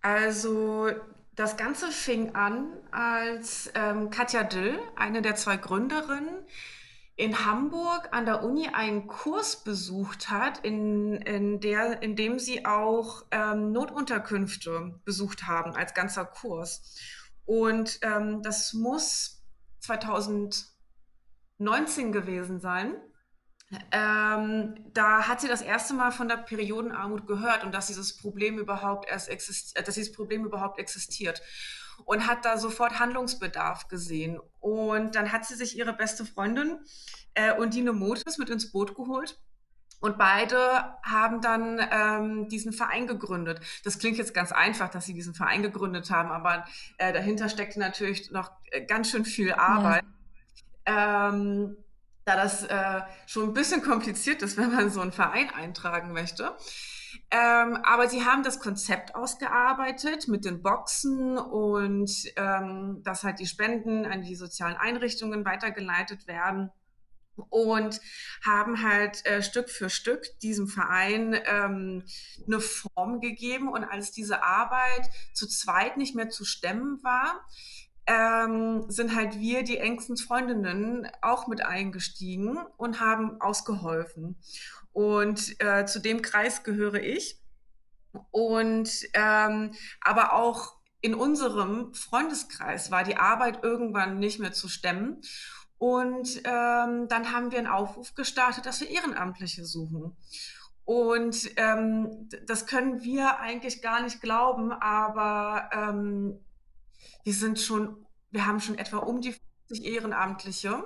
Also 0.00 0.88
das 1.36 1.58
Ganze 1.58 1.88
fing 1.88 2.34
an, 2.34 2.68
als 2.92 3.70
ähm, 3.74 4.08
Katja 4.08 4.42
Dill, 4.42 4.78
eine 4.96 5.20
der 5.20 5.34
zwei 5.34 5.58
Gründerinnen, 5.58 6.34
in 7.18 7.44
Hamburg 7.44 8.08
an 8.12 8.24
der 8.26 8.44
Uni 8.44 8.68
einen 8.68 9.08
Kurs 9.08 9.64
besucht 9.64 10.30
hat, 10.30 10.64
in, 10.64 11.14
in, 11.14 11.58
der, 11.58 12.00
in 12.00 12.14
dem 12.14 12.38
sie 12.38 12.64
auch 12.64 13.24
ähm, 13.32 13.72
Notunterkünfte 13.72 15.00
besucht 15.04 15.48
haben 15.48 15.74
als 15.74 15.94
ganzer 15.94 16.24
Kurs. 16.24 16.96
Und 17.44 17.98
ähm, 18.02 18.40
das 18.42 18.72
muss 18.72 19.42
2019 19.80 22.12
gewesen 22.12 22.60
sein. 22.60 22.94
Ähm, 23.90 24.76
da 24.94 25.26
hat 25.26 25.40
sie 25.40 25.48
das 25.48 25.60
erste 25.60 25.94
Mal 25.94 26.12
von 26.12 26.28
der 26.28 26.36
Periodenarmut 26.36 27.26
gehört 27.26 27.64
und 27.64 27.74
dass 27.74 27.88
dieses 27.88 28.16
Problem 28.16 28.60
überhaupt 28.60 29.10
erst 29.10 29.28
existiert, 29.28 29.88
dass 29.88 29.96
dieses 29.96 30.12
Problem 30.12 30.44
überhaupt 30.44 30.78
existiert 30.78 31.42
und 32.04 32.26
hat 32.26 32.44
da 32.44 32.58
sofort 32.58 32.98
Handlungsbedarf 32.98 33.88
gesehen. 33.88 34.40
Und 34.60 35.14
dann 35.14 35.32
hat 35.32 35.44
sie 35.44 35.54
sich 35.54 35.76
ihre 35.76 35.92
beste 35.92 36.24
Freundin 36.24 36.78
äh, 37.34 37.52
Undine 37.52 37.92
Motes 37.92 38.38
mit 38.38 38.50
ins 38.50 38.72
Boot 38.72 38.94
geholt. 38.94 39.38
Und 40.00 40.16
beide 40.16 40.94
haben 41.02 41.40
dann 41.40 41.80
ähm, 41.90 42.48
diesen 42.48 42.72
Verein 42.72 43.08
gegründet. 43.08 43.60
Das 43.82 43.98
klingt 43.98 44.16
jetzt 44.16 44.32
ganz 44.32 44.52
einfach, 44.52 44.88
dass 44.88 45.06
sie 45.06 45.14
diesen 45.14 45.34
Verein 45.34 45.62
gegründet 45.62 46.10
haben, 46.10 46.30
aber 46.30 46.64
äh, 46.98 47.12
dahinter 47.12 47.48
steckt 47.48 47.76
natürlich 47.76 48.30
noch 48.30 48.52
äh, 48.70 48.84
ganz 48.84 49.10
schön 49.10 49.24
viel 49.24 49.52
Arbeit. 49.52 50.04
Ja. 50.86 51.28
Ähm, 51.30 51.76
da 52.24 52.36
das 52.36 52.62
äh, 52.64 53.00
schon 53.26 53.44
ein 53.44 53.54
bisschen 53.54 53.82
kompliziert 53.82 54.42
ist, 54.42 54.56
wenn 54.58 54.72
man 54.72 54.90
so 54.90 55.00
einen 55.00 55.12
Verein 55.12 55.50
eintragen 55.50 56.12
möchte. 56.12 56.56
Ähm, 57.30 57.78
aber 57.82 58.08
sie 58.08 58.24
haben 58.24 58.42
das 58.42 58.58
Konzept 58.60 59.14
ausgearbeitet 59.14 60.28
mit 60.28 60.44
den 60.44 60.62
Boxen 60.62 61.36
und 61.38 62.10
ähm, 62.36 63.02
dass 63.04 63.24
halt 63.24 63.38
die 63.38 63.46
Spenden 63.46 64.06
an 64.06 64.22
die 64.22 64.34
sozialen 64.34 64.76
Einrichtungen 64.76 65.44
weitergeleitet 65.44 66.26
werden 66.26 66.70
und 67.50 68.00
haben 68.44 68.82
halt 68.82 69.24
äh, 69.26 69.42
Stück 69.42 69.70
für 69.70 69.90
Stück 69.90 70.38
diesem 70.40 70.66
Verein 70.66 71.38
ähm, 71.44 72.04
eine 72.46 72.60
Form 72.60 73.20
gegeben. 73.20 73.68
Und 73.68 73.84
als 73.84 74.12
diese 74.12 74.42
Arbeit 74.42 75.08
zu 75.32 75.46
zweit 75.46 75.96
nicht 75.96 76.14
mehr 76.14 76.28
zu 76.28 76.44
stemmen 76.44 77.00
war, 77.02 77.46
ähm, 78.06 78.86
sind 78.88 79.14
halt 79.14 79.38
wir, 79.38 79.62
die 79.62 79.78
engsten 79.78 80.16
Freundinnen, 80.16 81.08
auch 81.20 81.46
mit 81.46 81.64
eingestiegen 81.64 82.58
und 82.78 83.00
haben 83.00 83.40
ausgeholfen. 83.40 84.40
Und 84.98 85.60
äh, 85.60 85.86
zu 85.86 86.00
dem 86.00 86.22
Kreis 86.22 86.64
gehöre 86.64 87.00
ich. 87.00 87.40
Und 88.32 88.90
ähm, 89.14 89.72
aber 90.00 90.32
auch 90.32 90.74
in 91.00 91.14
unserem 91.14 91.94
Freundeskreis 91.94 92.90
war 92.90 93.04
die 93.04 93.16
Arbeit 93.16 93.62
irgendwann 93.62 94.18
nicht 94.18 94.40
mehr 94.40 94.50
zu 94.50 94.66
stemmen. 94.66 95.20
Und 95.78 96.38
ähm, 96.38 97.06
dann 97.06 97.32
haben 97.32 97.52
wir 97.52 97.58
einen 97.58 97.68
Aufruf 97.68 98.16
gestartet, 98.16 98.66
dass 98.66 98.80
wir 98.80 98.90
Ehrenamtliche 98.90 99.64
suchen. 99.64 100.16
Und 100.84 101.48
ähm, 101.54 102.28
das 102.48 102.66
können 102.66 103.00
wir 103.04 103.38
eigentlich 103.38 103.82
gar 103.82 104.02
nicht 104.02 104.20
glauben, 104.20 104.72
aber 104.72 105.70
ähm, 105.72 106.40
wir 107.22 107.34
sind 107.34 107.60
schon, 107.60 108.04
wir 108.32 108.46
haben 108.46 108.58
schon 108.58 108.76
etwa 108.76 108.96
um 108.96 109.20
die 109.20 109.36
50 109.68 109.84
Ehrenamtliche, 109.84 110.82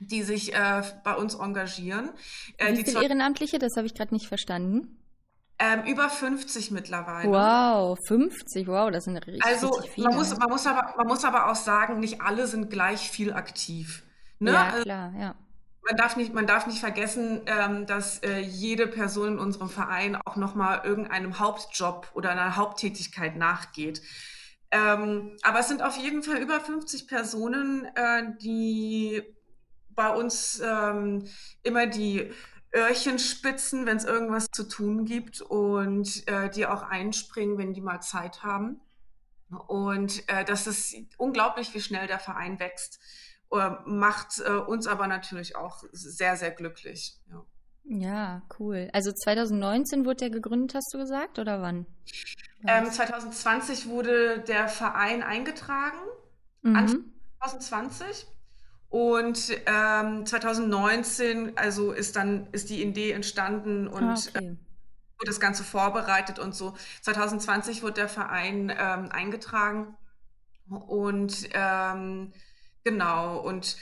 die 0.00 0.22
sich 0.22 0.54
äh, 0.54 0.82
bei 1.02 1.14
uns 1.14 1.34
engagieren. 1.34 2.10
Äh, 2.58 2.76
Wie 2.76 2.84
viele 2.84 3.02
Ehrenamtliche? 3.02 3.58
Das 3.58 3.76
habe 3.76 3.86
ich 3.86 3.94
gerade 3.94 4.14
nicht 4.14 4.26
verstanden. 4.26 4.98
Ähm, 5.58 5.84
über 5.84 6.10
50 6.10 6.72
mittlerweile. 6.72 7.30
Wow, 7.30 7.98
50, 8.08 8.66
wow, 8.66 8.90
das 8.90 9.04
sind 9.04 9.16
richtig, 9.18 9.44
also, 9.44 9.68
richtig 9.68 9.92
viele. 9.92 10.08
Man 10.08 10.16
muss, 10.16 10.36
man, 10.36 10.48
muss 10.48 10.66
aber, 10.66 10.94
man 10.96 11.06
muss 11.06 11.24
aber 11.24 11.50
auch 11.50 11.54
sagen, 11.54 12.00
nicht 12.00 12.20
alle 12.20 12.48
sind 12.48 12.70
gleich 12.70 13.08
viel 13.08 13.32
aktiv. 13.32 14.02
Ne? 14.40 14.52
Ja, 14.52 14.64
also, 14.64 14.82
klar, 14.82 15.12
ja. 15.16 15.34
Man 15.86 15.96
darf 15.96 16.16
nicht, 16.16 16.34
man 16.34 16.46
darf 16.46 16.66
nicht 16.66 16.80
vergessen, 16.80 17.42
ähm, 17.46 17.86
dass 17.86 18.18
äh, 18.20 18.40
jede 18.40 18.86
Person 18.88 19.34
in 19.34 19.38
unserem 19.38 19.68
Verein 19.68 20.16
auch 20.16 20.36
nochmal 20.36 20.80
irgendeinem 20.82 21.38
Hauptjob 21.38 22.10
oder 22.14 22.30
einer 22.30 22.56
Haupttätigkeit 22.56 23.36
nachgeht. 23.36 24.02
Ähm, 24.70 25.36
aber 25.42 25.60
es 25.60 25.68
sind 25.68 25.82
auf 25.82 25.96
jeden 25.98 26.22
Fall 26.24 26.38
über 26.38 26.58
50 26.58 27.06
Personen, 27.06 27.84
äh, 27.94 28.24
die 28.42 29.22
bei 29.94 30.10
uns 30.10 30.60
ähm, 30.64 31.24
immer 31.62 31.86
die 31.86 32.30
Öhrchen 32.74 33.18
spitzen, 33.18 33.86
wenn 33.86 33.96
es 33.96 34.04
irgendwas 34.04 34.46
zu 34.50 34.68
tun 34.68 35.04
gibt 35.04 35.40
und 35.40 36.26
äh, 36.26 36.50
die 36.50 36.66
auch 36.66 36.82
einspringen, 36.82 37.56
wenn 37.56 37.72
die 37.72 37.80
mal 37.80 38.00
Zeit 38.00 38.42
haben. 38.42 38.80
Und 39.68 40.28
äh, 40.28 40.44
das 40.44 40.66
ist 40.66 40.96
unglaublich, 41.16 41.72
wie 41.74 41.80
schnell 41.80 42.06
der 42.06 42.18
Verein 42.18 42.58
wächst. 42.58 42.98
Äh, 43.52 43.70
macht 43.86 44.40
äh, 44.40 44.50
uns 44.50 44.86
aber 44.86 45.06
natürlich 45.06 45.54
auch 45.54 45.84
sehr, 45.92 46.36
sehr 46.36 46.50
glücklich. 46.50 47.16
Ja. 47.30 47.44
Ja, 47.86 48.42
cool. 48.58 48.88
Also 48.94 49.12
2019 49.12 50.06
wurde 50.06 50.16
der 50.16 50.30
gegründet, 50.30 50.74
hast 50.74 50.92
du 50.94 50.98
gesagt, 50.98 51.38
oder 51.38 51.60
wann? 51.60 51.86
Ähm, 52.66 52.90
2020 52.90 53.88
wurde 53.88 54.40
der 54.40 54.68
Verein 54.68 55.22
eingetragen. 55.22 55.98
Mhm. 56.62 56.76
Anfang 56.76 57.04
2020. 57.42 58.26
Und 58.94 59.50
ähm, 59.66 60.24
2019, 60.24 61.58
also 61.58 61.90
ist 61.90 62.14
dann 62.14 62.46
ist 62.52 62.70
die 62.70 62.80
Idee 62.80 63.10
entstanden 63.10 63.88
und 63.88 64.04
ah, 64.04 64.14
okay. 64.14 64.38
äh, 64.38 64.50
wurde 65.18 65.26
das 65.26 65.40
Ganze 65.40 65.64
vorbereitet 65.64 66.38
und 66.38 66.54
so. 66.54 66.76
2020 67.02 67.82
wurde 67.82 67.94
der 67.94 68.08
Verein 68.08 68.70
ähm, 68.70 69.08
eingetragen 69.10 69.96
und 70.68 71.48
ähm, 71.54 72.32
genau 72.84 73.40
und 73.40 73.78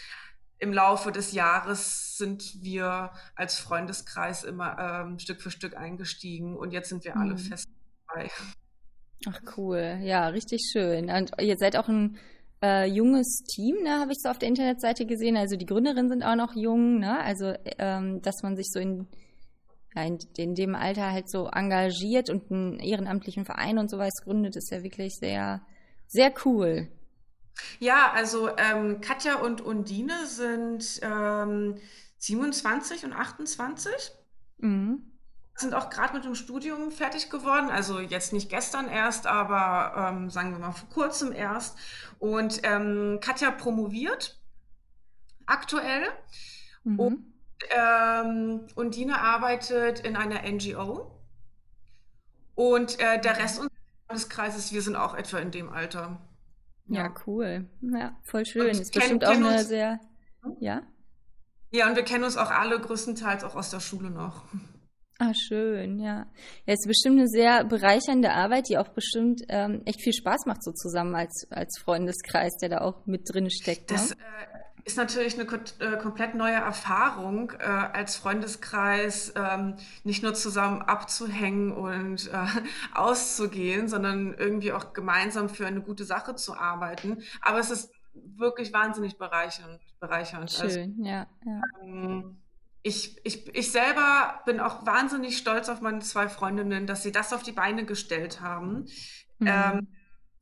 im 0.59 0.73
Laufe 0.73 1.13
des 1.13 1.33
Jahres 1.33 2.17
sind 2.17 2.63
wir 2.63 3.11
als 3.35 3.59
Freundeskreis 3.59 4.45
immer 4.45 4.79
ähm, 4.79 5.19
Stück 5.19 5.43
für 5.43 5.51
Stück 5.51 5.77
eingestiegen 5.77 6.57
und 6.57 6.71
jetzt 6.71 6.89
sind 6.89 7.05
wir 7.05 7.19
alle 7.19 7.35
mhm. 7.35 7.39
fest 7.39 7.69
dabei. 8.09 8.31
Ach 9.27 9.43
cool, 9.59 9.99
ja, 10.01 10.29
richtig 10.29 10.63
schön. 10.73 11.11
Und 11.11 11.33
ihr 11.39 11.59
seid 11.59 11.77
auch 11.77 11.89
ein 11.89 12.19
äh, 12.63 12.87
junges 12.87 13.43
Team, 13.45 13.83
ne, 13.83 13.99
habe 13.99 14.13
ich 14.13 14.19
so 14.23 14.29
auf 14.29 14.39
der 14.39 14.49
Internetseite 14.49 15.05
gesehen. 15.05 15.37
Also 15.37 15.57
die 15.57 15.67
Gründerinnen 15.67 16.09
sind 16.09 16.23
auch 16.23 16.37
noch 16.37 16.55
jung, 16.55 16.99
ne? 16.99 17.19
Also 17.21 17.55
ähm, 17.79 18.23
dass 18.23 18.43
man 18.43 18.57
sich 18.57 18.71
so 18.71 18.79
in, 18.79 19.09
ja, 19.95 20.05
in, 20.05 20.19
in, 20.37 20.55
dem 20.55 20.75
Alter 20.75 21.11
halt 21.11 21.29
so 21.29 21.49
engagiert 21.49 22.31
und 22.31 22.51
einen 22.51 22.79
ehrenamtlichen 22.79 23.45
Verein 23.45 23.79
und 23.79 23.91
sowas 23.91 24.23
gründet, 24.23 24.57
ist 24.57 24.71
ja 24.71 24.83
wirklich 24.83 25.17
sehr, 25.19 25.63
sehr 26.07 26.33
cool. 26.45 26.89
Ja, 27.81 28.13
also 28.15 28.49
ähm, 28.57 29.01
Katja 29.01 29.41
und 29.41 29.61
Undine 29.61 30.27
sind 30.27 31.01
ähm, 31.03 31.77
27 32.19 33.05
und 33.05 33.13
28. 33.13 33.93
Mhm 34.59 35.12
sind 35.55 35.75
auch 35.75 35.91
gerade 35.91 36.15
mit 36.15 36.25
dem 36.25 36.35
Studium 36.35 36.91
fertig 36.91 37.31
geworden. 37.31 37.71
Also 37.71 38.01
jetzt 38.01 38.33
nicht 38.33 38.49
gestern 38.49 38.89
erst, 38.89 39.27
aber 39.27 40.11
ähm, 40.11 40.31
sagen 40.31 40.53
wir 40.53 40.59
mal 40.59 40.73
vor 40.73 40.89
kurzem 40.89 41.33
erst. 41.33 41.77
Und 42.19 42.61
ähm, 42.65 43.19
Katja 43.21 43.51
promoviert 43.51 44.41
aktuell. 45.47 46.05
Mhm. 46.85 47.01
Und, 47.01 47.25
ähm, 47.71 48.67
und 48.75 48.97
Dina 48.97 49.21
arbeitet 49.21 50.01
in 50.01 50.17
einer 50.17 50.43
NGO. 50.51 51.19
Und 52.55 52.99
äh, 53.01 53.21
der 53.21 53.39
Rest 53.39 53.61
unseres 53.61 54.29
Kreises, 54.29 54.73
wir 54.73 54.83
sind 54.83 54.97
auch 54.97 55.15
etwa 55.15 55.39
in 55.39 55.51
dem 55.51 55.71
Alter. 55.71 56.21
Ja, 56.87 57.05
ja 57.05 57.15
cool. 57.27 57.69
Ja, 57.81 58.17
voll 58.23 58.45
schön. 58.45 58.63
Und 58.63 58.81
ist 58.81 58.93
bestimmt 58.93 59.25
auch 59.25 59.31
eine 59.31 59.49
uns, 59.49 59.69
sehr. 59.69 60.01
Ja? 60.61 60.83
Ja, 61.71 61.89
und 61.89 61.97
wir 61.97 62.03
kennen 62.03 62.25
uns 62.25 62.37
auch 62.37 62.51
alle 62.51 62.79
größtenteils 62.79 63.45
auch 63.45 63.55
aus 63.55 63.71
der 63.71 63.81
Schule 63.81 64.11
noch. 64.11 64.45
Ah, 65.23 65.35
schön, 65.35 66.01
ja. 66.01 66.27
Ja, 66.67 66.75
es 66.75 66.81
ist 66.81 66.89
bestimmt 66.89 67.21
eine 67.21 67.29
sehr 67.29 67.65
bereichernde 67.65 68.33
Arbeit, 68.33 68.69
die 68.69 68.77
auch 68.77 68.89
bestimmt 68.89 69.43
ähm, 69.49 69.83
echt 69.85 70.03
viel 70.03 70.13
Spaß 70.13 70.47
macht, 70.47 70.65
so 70.65 70.73
zusammen 70.73 71.15
als, 71.15 71.47
als 71.51 71.79
Freundeskreis, 71.79 72.57
der 72.61 72.71
da 72.71 72.79
auch 72.81 73.07
mit 73.07 73.33
drin 73.33 73.49
steckt. 73.49 73.91
Ne? 73.93 73.97
Das 73.97 74.11
äh, 74.11 74.17
ist 74.85 74.97
natürlich 74.97 75.39
eine 75.39 75.45
äh, 75.45 75.97
komplett 75.99 76.35
neue 76.35 76.57
Erfahrung, 76.57 77.53
äh, 77.53 77.63
als 77.63 78.17
Freundeskreis 78.17 79.33
ähm, 79.37 79.77
nicht 80.03 80.25
nur 80.25 80.35
zusammen 80.35 80.83
abzuhängen 80.83 81.71
und 81.71 82.29
äh, 82.33 82.47
auszugehen, 82.95 83.87
sondern 83.87 84.35
irgendwie 84.35 84.73
auch 84.73 84.93
gemeinsam 84.93 85.49
für 85.49 85.69
eine 85.69 85.83
gute 85.83 86.05
Sache 86.05 86.35
zu 86.35 86.57
arbeiten. 86.57 87.23
Aber 87.43 87.61
es 87.61 87.71
ist 87.71 87.93
wirklich 88.13 88.73
wahnsinnig 88.73 89.19
bereichernd. 89.19 89.81
bereichernd. 90.01 90.53
Also, 90.61 90.69
schön, 90.69 90.97
also, 90.99 91.05
ja. 91.05 91.27
ja. 91.47 91.61
Ähm, 91.81 92.42
ich, 92.83 93.25
ich, 93.25 93.55
ich 93.55 93.71
selber 93.71 94.41
bin 94.45 94.61
auch 94.61 94.85
wahnsinnig 94.85 95.39
stolz 95.39 95.69
auf 95.69 95.81
meine 95.81 96.01
zwei 96.01 96.29
Freundinnen, 96.29 96.87
dass 96.87 97.03
sie 97.03 97.13
das 97.13 97.33
auf 97.33 97.43
die 97.43 97.53
Beine 97.53 97.85
gestellt 97.85 98.41
haben. 98.41 98.87
Mhm. 99.39 99.47
Ähm, 99.47 99.89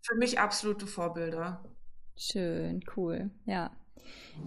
für 0.02 0.16
mich 0.16 0.38
absolute 0.38 0.86
Vorbilder. 0.86 1.62
Schön, 2.16 2.82
cool, 2.96 3.30
ja. 3.44 3.70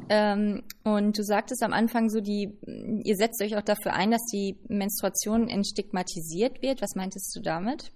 Ähm, 0.09 0.63
und 0.83 1.17
du 1.17 1.23
sagtest 1.23 1.61
am 1.63 1.73
Anfang 1.73 2.09
so, 2.09 2.19
die, 2.19 2.57
ihr 3.03 3.15
setzt 3.15 3.41
euch 3.41 3.55
auch 3.55 3.61
dafür 3.61 3.93
ein, 3.93 4.11
dass 4.11 4.25
die 4.25 4.57
Menstruation 4.67 5.47
entstigmatisiert 5.47 6.61
wird. 6.61 6.81
Was 6.81 6.95
meintest 6.95 7.35
du 7.35 7.41
damit? 7.41 7.91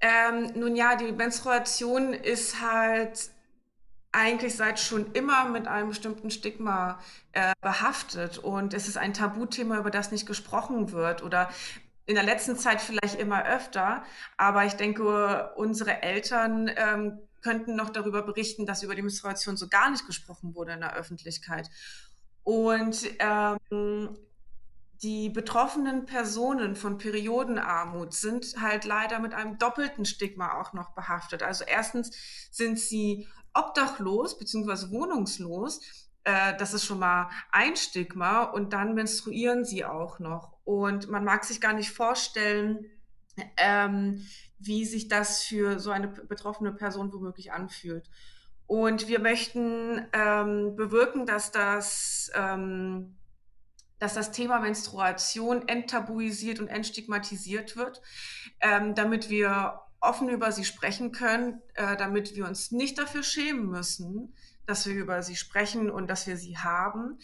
Ähm, 0.00 0.52
nun 0.54 0.76
ja, 0.76 0.96
die 0.96 1.12
Menstruation 1.12 2.12
ist 2.12 2.60
halt 2.60 3.30
eigentlich 4.16 4.56
seit 4.56 4.80
schon 4.80 5.12
immer 5.12 5.48
mit 5.50 5.68
einem 5.68 5.90
bestimmten 5.90 6.30
Stigma 6.30 6.98
äh, 7.32 7.52
behaftet 7.60 8.38
und 8.38 8.72
es 8.72 8.88
ist 8.88 8.96
ein 8.96 9.12
Tabuthema, 9.12 9.78
über 9.78 9.90
das 9.90 10.10
nicht 10.10 10.26
gesprochen 10.26 10.90
wird 10.90 11.22
oder 11.22 11.50
in 12.06 12.14
der 12.14 12.24
letzten 12.24 12.56
Zeit 12.56 12.80
vielleicht 12.80 13.20
immer 13.20 13.44
öfter, 13.44 14.02
aber 14.38 14.64
ich 14.64 14.72
denke, 14.72 15.52
unsere 15.56 16.02
Eltern 16.02 16.70
ähm, 16.74 17.18
könnten 17.42 17.76
noch 17.76 17.90
darüber 17.90 18.22
berichten, 18.22 18.64
dass 18.64 18.82
über 18.82 18.94
die 18.94 19.02
Menstruation 19.02 19.58
so 19.58 19.68
gar 19.68 19.90
nicht 19.90 20.06
gesprochen 20.06 20.54
wurde 20.54 20.72
in 20.72 20.80
der 20.80 20.94
Öffentlichkeit. 20.94 21.68
Und 22.42 23.10
ähm, 23.18 24.16
die 25.02 25.28
betroffenen 25.28 26.06
Personen 26.06 26.74
von 26.74 26.96
Periodenarmut 26.96 28.14
sind 28.14 28.54
halt 28.60 28.84
leider 28.84 29.18
mit 29.18 29.34
einem 29.34 29.58
doppelten 29.58 30.06
Stigma 30.06 30.58
auch 30.60 30.72
noch 30.72 30.94
behaftet. 30.94 31.42
Also 31.42 31.64
erstens 31.64 32.16
sind 32.50 32.78
sie 32.78 33.28
obdachlos 33.56 34.38
bzw. 34.38 34.90
wohnungslos. 34.90 35.80
Äh, 36.24 36.56
das 36.56 36.74
ist 36.74 36.84
schon 36.84 36.98
mal 36.98 37.30
ein 37.50 37.76
Stigma. 37.76 38.42
Und 38.42 38.72
dann 38.72 38.94
menstruieren 38.94 39.64
sie 39.64 39.84
auch 39.84 40.18
noch. 40.18 40.58
Und 40.64 41.08
man 41.08 41.24
mag 41.24 41.44
sich 41.44 41.60
gar 41.60 41.72
nicht 41.72 41.90
vorstellen, 41.90 42.86
ähm, 43.56 44.26
wie 44.58 44.84
sich 44.84 45.08
das 45.08 45.42
für 45.42 45.78
so 45.78 45.90
eine 45.90 46.08
betroffene 46.08 46.72
Person 46.72 47.12
womöglich 47.12 47.52
anfühlt. 47.52 48.08
Und 48.66 49.06
wir 49.06 49.20
möchten 49.20 50.06
ähm, 50.12 50.74
bewirken, 50.74 51.24
dass 51.24 51.52
das, 51.52 52.30
ähm, 52.34 53.16
dass 53.98 54.14
das 54.14 54.32
Thema 54.32 54.58
Menstruation 54.58 55.68
enttabuisiert 55.68 56.58
und 56.58 56.68
entstigmatisiert 56.68 57.76
wird, 57.76 58.02
ähm, 58.60 58.94
damit 58.94 59.30
wir 59.30 59.80
offen 60.06 60.28
über 60.28 60.52
sie 60.52 60.64
sprechen 60.64 61.12
können, 61.12 61.60
äh, 61.74 61.96
damit 61.96 62.34
wir 62.34 62.46
uns 62.46 62.70
nicht 62.70 62.98
dafür 62.98 63.22
schämen 63.22 63.66
müssen, 63.66 64.34
dass 64.66 64.86
wir 64.86 64.94
über 64.94 65.22
sie 65.22 65.36
sprechen 65.36 65.90
und 65.90 66.08
dass 66.08 66.26
wir 66.26 66.36
sie 66.36 66.58
haben. 66.58 67.18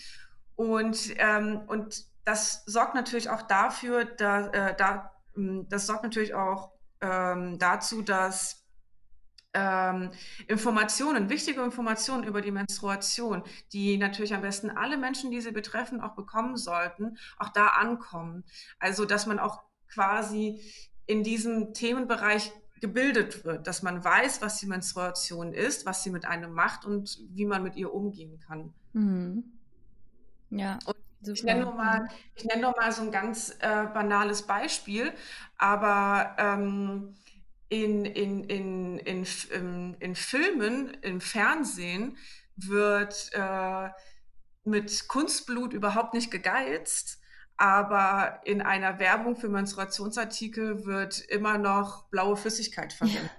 Und, 0.54 1.14
ähm, 1.16 1.62
und 1.66 2.04
das 2.24 2.64
sorgt 2.66 2.94
natürlich 2.94 3.30
auch 3.30 3.42
dafür, 3.42 4.04
da, 4.04 4.46
äh, 4.48 4.76
da, 4.76 5.12
hm, 5.34 5.68
das 5.68 5.86
sorgt 5.86 6.04
natürlich 6.04 6.34
auch 6.34 6.72
ähm, 7.00 7.58
dazu, 7.58 8.02
dass 8.02 8.62
ähm, 9.54 10.12
Informationen, 10.48 11.28
wichtige 11.28 11.62
Informationen 11.62 12.24
über 12.24 12.40
die 12.40 12.50
Menstruation, 12.50 13.42
die 13.72 13.98
natürlich 13.98 14.34
am 14.34 14.40
besten 14.40 14.70
alle 14.70 14.96
Menschen, 14.96 15.30
die 15.30 15.40
sie 15.40 15.52
betreffen, 15.52 16.00
auch 16.00 16.14
bekommen 16.14 16.56
sollten, 16.56 17.18
auch 17.38 17.50
da 17.50 17.66
ankommen. 17.68 18.44
Also, 18.78 19.04
dass 19.04 19.26
man 19.26 19.38
auch 19.38 19.62
quasi 19.92 20.62
in 21.06 21.22
diesem 21.22 21.74
Themenbereich 21.74 22.52
gebildet 22.82 23.44
wird, 23.44 23.68
dass 23.68 23.82
man 23.82 24.04
weiß, 24.04 24.42
was 24.42 24.58
die 24.58 24.66
Menstruation 24.66 25.54
ist, 25.54 25.86
was 25.86 26.02
sie 26.02 26.10
mit 26.10 26.24
einem 26.24 26.52
macht 26.52 26.84
und 26.84 27.20
wie 27.30 27.46
man 27.46 27.62
mit 27.62 27.76
ihr 27.76 27.94
umgehen 27.94 28.40
kann. 28.40 28.74
Mhm. 28.92 29.44
Ja. 30.50 30.80
Und 30.84 30.96
ich 31.28 31.44
nenne, 31.44 31.62
nur 31.62 31.74
mal, 31.74 32.08
ich 32.34 32.44
nenne 32.44 32.62
nur 32.62 32.74
mal 32.76 32.90
so 32.90 33.02
ein 33.02 33.12
ganz 33.12 33.56
äh, 33.60 33.86
banales 33.86 34.42
Beispiel, 34.42 35.12
aber 35.56 36.34
ähm, 36.38 37.14
in, 37.68 38.04
in, 38.04 38.44
in, 38.44 38.98
in, 38.98 39.26
in, 39.52 39.94
in 40.00 40.14
Filmen, 40.16 40.92
im 41.02 41.20
Fernsehen 41.20 42.18
wird 42.56 43.30
äh, 43.32 43.90
mit 44.64 45.06
Kunstblut 45.06 45.72
überhaupt 45.72 46.14
nicht 46.14 46.32
gegeizt, 46.32 47.21
aber 47.56 48.40
in 48.44 48.62
einer 48.62 48.98
Werbung 48.98 49.36
für 49.36 49.48
Menstruationsartikel 49.48 50.84
wird 50.84 51.20
immer 51.20 51.58
noch 51.58 52.04
blaue 52.06 52.36
Flüssigkeit 52.36 52.92
verwendet. 52.92 53.22
Ja, 53.24 53.30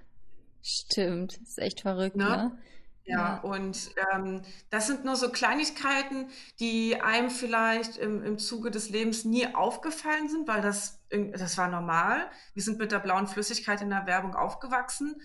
stimmt, 0.61 1.41
das 1.41 1.49
ist 1.49 1.59
echt 1.59 1.81
verrückt, 1.81 2.15
ne? 2.15 2.23
ne? 2.23 2.57
Ja, 3.05 3.17
ja, 3.17 3.39
und 3.41 3.91
ähm, 4.13 4.43
das 4.69 4.87
sind 4.87 5.03
nur 5.03 5.17
so 5.17 5.29
Kleinigkeiten, 5.29 6.27
die 6.61 7.01
einem 7.01 7.29
vielleicht 7.29 7.97
im, 7.97 8.23
im 8.23 8.37
Zuge 8.37 8.71
des 8.71 8.89
Lebens 8.89 9.25
nie 9.25 9.53
aufgefallen 9.53 10.29
sind, 10.29 10.47
weil 10.47 10.61
das, 10.61 11.03
das 11.09 11.57
war 11.57 11.67
normal. 11.67 12.29
Wir 12.53 12.63
sind 12.63 12.79
mit 12.79 12.93
der 12.93 12.99
blauen 12.99 13.27
Flüssigkeit 13.27 13.81
in 13.81 13.89
der 13.89 14.05
Werbung 14.05 14.35
aufgewachsen. 14.35 15.21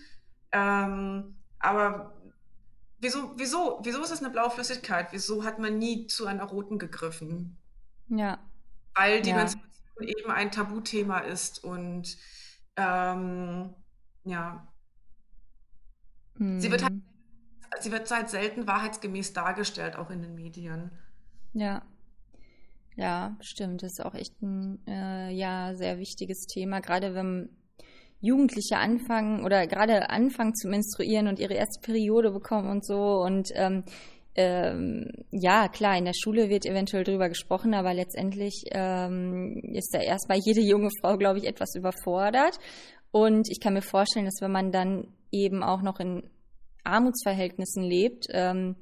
Ähm, 0.51 1.37
aber 1.57 2.19
wieso, 2.99 3.31
wieso, 3.37 3.79
wieso 3.83 4.01
ist 4.01 4.11
das 4.11 4.21
eine 4.21 4.31
blaue 4.31 4.49
Flüssigkeit? 4.49 5.07
Wieso 5.11 5.45
hat 5.45 5.59
man 5.59 5.77
nie 5.77 6.07
zu 6.07 6.25
einer 6.25 6.43
roten 6.43 6.79
gegriffen? 6.79 7.57
Ja. 8.09 8.39
Weil 8.99 9.21
die 9.21 9.29
ja. 9.29 9.37
Menstruation 9.37 10.07
eben 10.07 10.31
ein 10.31 10.51
Tabuthema 10.51 11.19
ist 11.19 11.63
und 11.63 12.17
ähm, 12.75 13.73
ja. 14.25 14.67
Hm. 16.37 16.59
Sie 16.59 16.69
wird 16.69 16.83
halt 16.83 16.93
sie 17.79 17.91
wird 17.91 18.09
halt 18.11 18.29
selten 18.29 18.67
wahrheitsgemäß 18.67 19.33
dargestellt, 19.33 19.95
auch 19.95 20.09
in 20.09 20.21
den 20.21 20.35
Medien. 20.35 20.91
Ja. 21.53 21.83
Ja, 22.95 23.37
stimmt. 23.39 23.83
Das 23.83 23.93
ist 23.93 24.05
auch 24.05 24.15
echt 24.15 24.41
ein 24.41 24.85
äh, 24.85 25.31
ja, 25.31 25.75
sehr 25.75 25.99
wichtiges 25.99 26.47
Thema, 26.47 26.81
gerade 26.81 27.13
wenn 27.13 27.49
Jugendliche 28.19 28.77
anfangen 28.77 29.45
oder 29.45 29.65
gerade 29.67 30.09
anfangen 30.09 30.53
zu 30.55 30.67
menstruieren 30.67 31.27
und 31.27 31.39
ihre 31.39 31.53
erste 31.53 31.79
Periode 31.79 32.31
bekommen 32.31 32.69
und 32.69 32.83
so. 32.83 33.21
Und 33.21 33.51
ähm, 33.55 33.85
ähm, 34.35 35.11
ja, 35.31 35.67
klar, 35.67 35.97
in 35.97 36.05
der 36.05 36.13
Schule 36.13 36.49
wird 36.49 36.65
eventuell 36.65 37.03
drüber 37.03 37.29
gesprochen, 37.29 37.73
aber 37.73 37.93
letztendlich 37.93 38.63
ähm, 38.71 39.59
ist 39.73 39.93
da 39.93 39.99
erstmal 39.99 40.39
jede 40.43 40.61
junge 40.61 40.89
Frau, 41.01 41.17
glaube 41.17 41.39
ich, 41.39 41.45
etwas 41.45 41.75
überfordert. 41.75 42.57
Und 43.11 43.49
ich 43.49 43.59
kann 43.59 43.73
mir 43.73 43.81
vorstellen, 43.81 44.25
dass 44.25 44.41
wenn 44.41 44.51
man 44.51 44.71
dann 44.71 45.07
eben 45.31 45.63
auch 45.63 45.81
noch 45.81 45.99
in 45.99 46.29
Armutsverhältnissen 46.83 47.83
lebt, 47.83 48.27
ähm, 48.31 48.75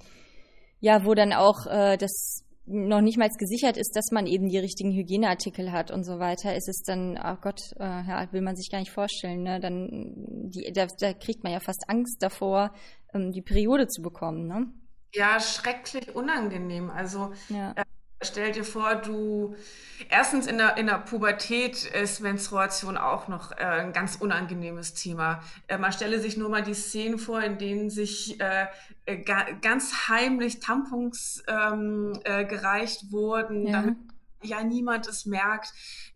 ja, 0.80 1.06
wo 1.06 1.14
dann 1.14 1.34
auch 1.34 1.66
äh, 1.66 1.98
das 1.98 2.44
noch 2.68 3.02
nicht 3.02 3.18
mal 3.18 3.30
gesichert 3.30 3.78
ist, 3.78 3.96
dass 3.96 4.12
man 4.12 4.28
eben 4.28 4.50
die 4.50 4.58
richtigen 4.58 4.92
Hygieneartikel 4.92 5.72
hat 5.72 5.90
und 5.90 6.04
so 6.04 6.20
weiter, 6.20 6.54
ist 6.56 6.68
es 6.68 6.84
dann, 6.86 7.18
ach 7.18 7.38
oh 7.38 7.42
Gott, 7.42 7.62
äh, 7.80 7.84
ja, 7.84 8.28
will 8.32 8.42
man 8.42 8.58
sich 8.58 8.70
gar 8.70 8.80
nicht 8.80 8.92
vorstellen, 8.92 9.44
ne? 9.44 9.60
Dann 9.62 10.50
die, 10.50 10.70
da, 10.74 10.88
da 11.00 11.14
kriegt 11.14 11.44
man 11.44 11.54
ja 11.54 11.62
fast 11.62 11.86
Angst 11.88 12.22
davor, 12.22 12.74
ähm, 13.14 13.32
die 13.32 13.42
Periode 13.42 13.88
zu 13.88 14.02
bekommen, 14.02 14.48
ne? 14.48 14.68
Ja, 15.14 15.40
schrecklich 15.40 16.16
unangenehm. 16.16 16.90
Also 16.90 17.34
ja. 17.50 17.72
äh, 17.76 17.84
Stell 18.24 18.52
dir 18.52 18.64
vor, 18.64 18.96
du 18.96 19.56
erstens 20.10 20.48
in 20.48 20.58
der, 20.58 20.78
in 20.78 20.88
der 20.88 20.98
Pubertät 20.98 21.86
ist 21.86 22.20
Menstruation 22.20 22.98
auch 22.98 23.28
noch 23.28 23.52
äh, 23.52 23.58
ein 23.58 23.94
ganz 23.94 24.16
unangenehmes 24.16 24.96
Thema. 24.96 25.44
Äh, 25.68 25.78
man 25.78 25.92
stelle 25.92 26.20
sich 26.20 26.36
nur 26.36 26.50
mal 26.50 26.64
die 26.64 26.74
Szenen 26.74 27.20
vor, 27.20 27.42
in 27.42 27.60
denen 27.60 27.92
sich 27.92 28.40
äh, 28.42 28.66
äh 29.06 29.18
ga, 29.18 29.46
ganz 29.62 30.08
heimlich 30.10 30.60
Tampons 30.60 31.44
ähm, 31.48 32.20
äh, 32.24 32.44
gereicht 32.46 33.12
wurden, 33.12 33.68
ja. 33.68 33.82
damit 33.82 33.98
ja 34.42 34.64
niemand 34.64 35.08
es 35.08 35.28
merkt, 35.28 35.72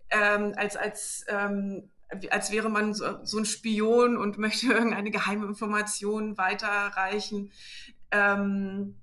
ähm, 0.10 0.54
als, 0.58 0.76
als, 0.76 1.24
ähm, 1.28 1.92
als 2.32 2.52
wäre 2.52 2.70
man 2.70 2.96
so, 2.96 3.24
so, 3.24 3.38
ein 3.38 3.46
Spion 3.46 4.18
und 4.18 4.38
möchte 4.40 4.74
irgendeine 4.74 5.12
geheime 5.12 5.46
Information 5.46 6.40
weiterreichen. 6.40 7.52
Ähm, 8.12 8.96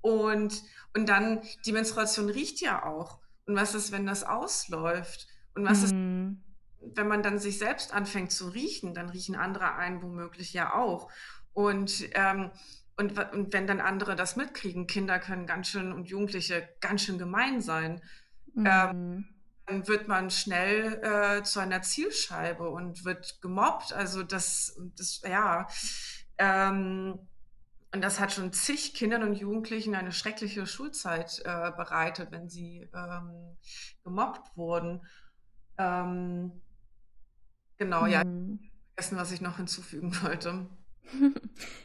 und 0.00 0.62
und 0.94 1.08
dann, 1.08 1.42
die 1.64 1.72
Menstruation 1.72 2.28
riecht 2.28 2.60
ja 2.60 2.84
auch. 2.84 3.20
Und 3.46 3.56
was 3.56 3.74
ist, 3.74 3.92
wenn 3.92 4.06
das 4.06 4.24
ausläuft? 4.24 5.28
Und 5.54 5.64
was 5.64 5.92
mhm. 5.92 6.42
ist, 6.80 6.96
wenn 6.96 7.08
man 7.08 7.22
dann 7.22 7.38
sich 7.38 7.58
selbst 7.58 7.92
anfängt 7.92 8.32
zu 8.32 8.48
riechen? 8.48 8.94
Dann 8.94 9.08
riechen 9.08 9.36
andere 9.36 9.74
einen 9.74 10.02
womöglich 10.02 10.52
ja 10.52 10.74
auch. 10.74 11.10
Und, 11.52 12.08
ähm, 12.12 12.50
und, 12.96 13.18
und 13.32 13.52
wenn 13.52 13.66
dann 13.66 13.80
andere 13.80 14.16
das 14.16 14.36
mitkriegen, 14.36 14.86
Kinder 14.86 15.18
können 15.18 15.46
ganz 15.46 15.68
schön 15.68 15.92
und 15.92 16.08
Jugendliche 16.08 16.68
ganz 16.80 17.02
schön 17.02 17.18
gemein 17.18 17.60
sein, 17.60 18.02
mhm. 18.54 18.66
ähm, 18.66 19.28
dann 19.66 19.86
wird 19.86 20.08
man 20.08 20.30
schnell 20.30 21.00
äh, 21.02 21.42
zu 21.42 21.60
einer 21.60 21.82
Zielscheibe 21.82 22.68
und 22.68 23.04
wird 23.04 23.40
gemobbt. 23.40 23.92
Also 23.92 24.22
das, 24.22 24.80
das 24.96 25.20
ja, 25.22 25.68
ähm, 26.38 27.20
und 27.94 28.02
das 28.02 28.20
hat 28.20 28.32
schon 28.32 28.52
zig 28.52 28.94
Kindern 28.94 29.22
und 29.22 29.34
Jugendlichen 29.34 29.94
eine 29.94 30.12
schreckliche 30.12 30.66
Schulzeit 30.66 31.40
äh, 31.44 31.70
bereitet, 31.72 32.30
wenn 32.30 32.48
sie 32.48 32.88
ähm, 32.94 33.56
gemobbt 34.04 34.56
wurden. 34.56 35.06
Ähm, 35.78 36.60
genau, 37.78 38.02
mhm. 38.02 38.08
ja, 38.10 38.22
vergessen, 38.94 39.16
was 39.16 39.32
ich 39.32 39.40
noch 39.40 39.56
hinzufügen 39.56 40.14
wollte. 40.22 40.66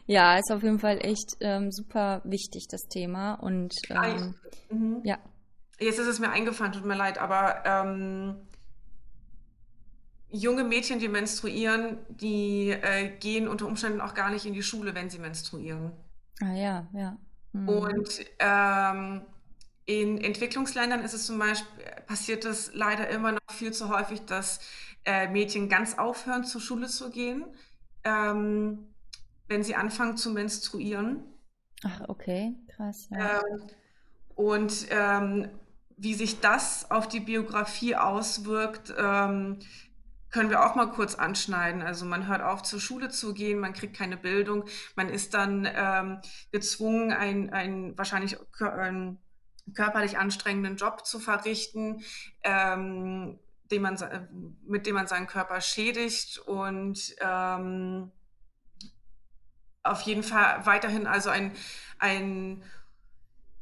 ja, 0.05 0.37
ist 0.37 0.51
auf 0.51 0.63
jeden 0.63 0.79
Fall 0.79 0.97
echt 0.99 1.37
ähm, 1.39 1.71
super 1.71 2.21
wichtig, 2.25 2.67
das 2.69 2.81
Thema. 2.89 3.35
Und 3.35 3.73
ähm, 3.89 4.35
mhm. 4.69 5.01
ja. 5.05 5.17
Jetzt 5.79 5.99
ist 5.99 6.07
es 6.07 6.19
mir 6.19 6.29
eingefallen, 6.29 6.73
tut 6.73 6.85
mir 6.85 6.95
leid, 6.95 7.17
aber 7.17 7.63
ähm, 7.65 8.47
junge 10.33 10.63
Mädchen, 10.63 10.99
die 10.99 11.07
menstruieren, 11.07 11.99
die 12.09 12.71
äh, 12.71 13.09
gehen 13.19 13.47
unter 13.47 13.67
Umständen 13.67 14.01
auch 14.01 14.15
gar 14.15 14.31
nicht 14.31 14.45
in 14.45 14.53
die 14.53 14.63
Schule, 14.63 14.95
wenn 14.95 15.09
sie 15.09 15.19
menstruieren. 15.19 15.91
Ah 16.41 16.53
ja, 16.53 16.87
ja. 16.93 17.17
Mhm. 17.53 17.69
Und 17.69 18.25
ähm, 18.39 19.21
in 19.85 20.17
Entwicklungsländern 20.17 21.01
ist 21.01 21.13
es 21.13 21.27
zum 21.27 21.37
Beispiel, 21.37 21.69
passiert 22.07 22.45
es 22.45 22.73
leider 22.73 23.07
immer 23.09 23.33
noch 23.33 23.51
viel 23.51 23.71
zu 23.71 23.89
häufig, 23.89 24.25
dass 24.25 24.59
äh, 25.05 25.27
Mädchen 25.27 25.69
ganz 25.69 25.97
aufhören, 25.97 26.43
zur 26.43 26.61
Schule 26.61 26.87
zu 26.87 27.11
gehen, 27.11 27.45
ähm, 28.03 28.87
wenn 29.47 29.63
sie 29.63 29.75
anfangen 29.75 30.17
zu 30.17 30.31
menstruieren. 30.31 31.23
Ach, 31.83 32.01
okay, 32.07 32.55
krass. 32.75 33.07
Ja. 33.11 33.39
Ähm, 33.39 33.67
und 34.35 34.87
ähm, 34.89 35.49
wie 35.97 36.15
sich 36.15 36.39
das 36.39 36.89
auf 36.89 37.07
die 37.07 37.19
Biografie 37.19 37.95
auswirkt, 37.95 38.93
ähm, 38.97 39.59
können 40.33 40.49
wir 40.49 40.65
auch 40.65 40.73
mal 40.73 40.89
kurz 40.89 41.13
anschneiden. 41.13 41.83
Also 41.83 42.05
man 42.05 42.27
hört 42.27 42.41
auf, 42.41 42.63
zur 42.63 42.81
Schule 42.81 43.09
zu 43.09 43.35
gehen, 43.35 43.59
man 43.59 43.73
kriegt 43.73 43.95
keine 43.95 44.17
Bildung, 44.17 44.65
man 44.95 45.07
ist 45.07 45.35
dann 45.35 45.69
ähm, 45.71 46.19
gezwungen, 46.51 47.13
einen, 47.13 47.51
einen 47.51 47.97
wahrscheinlich 47.97 48.37
einen 48.59 49.19
körperlich 49.75 50.17
anstrengenden 50.17 50.75
Job 50.75 51.05
zu 51.05 51.19
verrichten, 51.19 52.03
ähm, 52.43 53.39
den 53.69 53.83
man, 53.83 54.57
mit 54.65 54.87
dem 54.87 54.95
man 54.95 55.05
seinen 55.05 55.27
Körper 55.27 55.61
schädigt 55.61 56.39
und 56.39 57.15
ähm, 57.21 58.11
auf 59.83 60.01
jeden 60.01 60.23
Fall 60.23 60.65
weiterhin 60.65 61.05
also 61.05 61.29
ein, 61.29 61.51
ein 61.99 62.63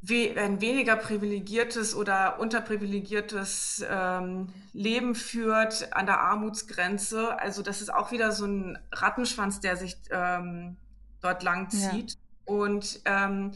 ein 0.10 0.62
weniger 0.62 0.96
privilegiertes 0.96 1.96
oder 1.96 2.40
unterprivilegiertes 2.40 3.86
ähm, 3.88 4.48
Leben 4.74 5.14
führt 5.14 5.94
an 5.94 6.08
der 6.08 6.20
Armutsgrenze. 6.20 7.40
Also 7.40 7.62
das 7.62 7.82
ist 7.82 7.94
auch 7.94 8.12
wieder 8.12 8.32
so 8.32 8.46
ein 8.46 8.80
Rattenschwanz, 8.92 9.60
der 9.60 9.78
sich 9.78 9.98
ähm, 10.10 10.78
dort 11.22 11.44
lang 11.44 11.70
zieht. 11.70 12.12
Ja. 12.14 12.18
Und 12.46 13.02
ähm, 13.06 13.52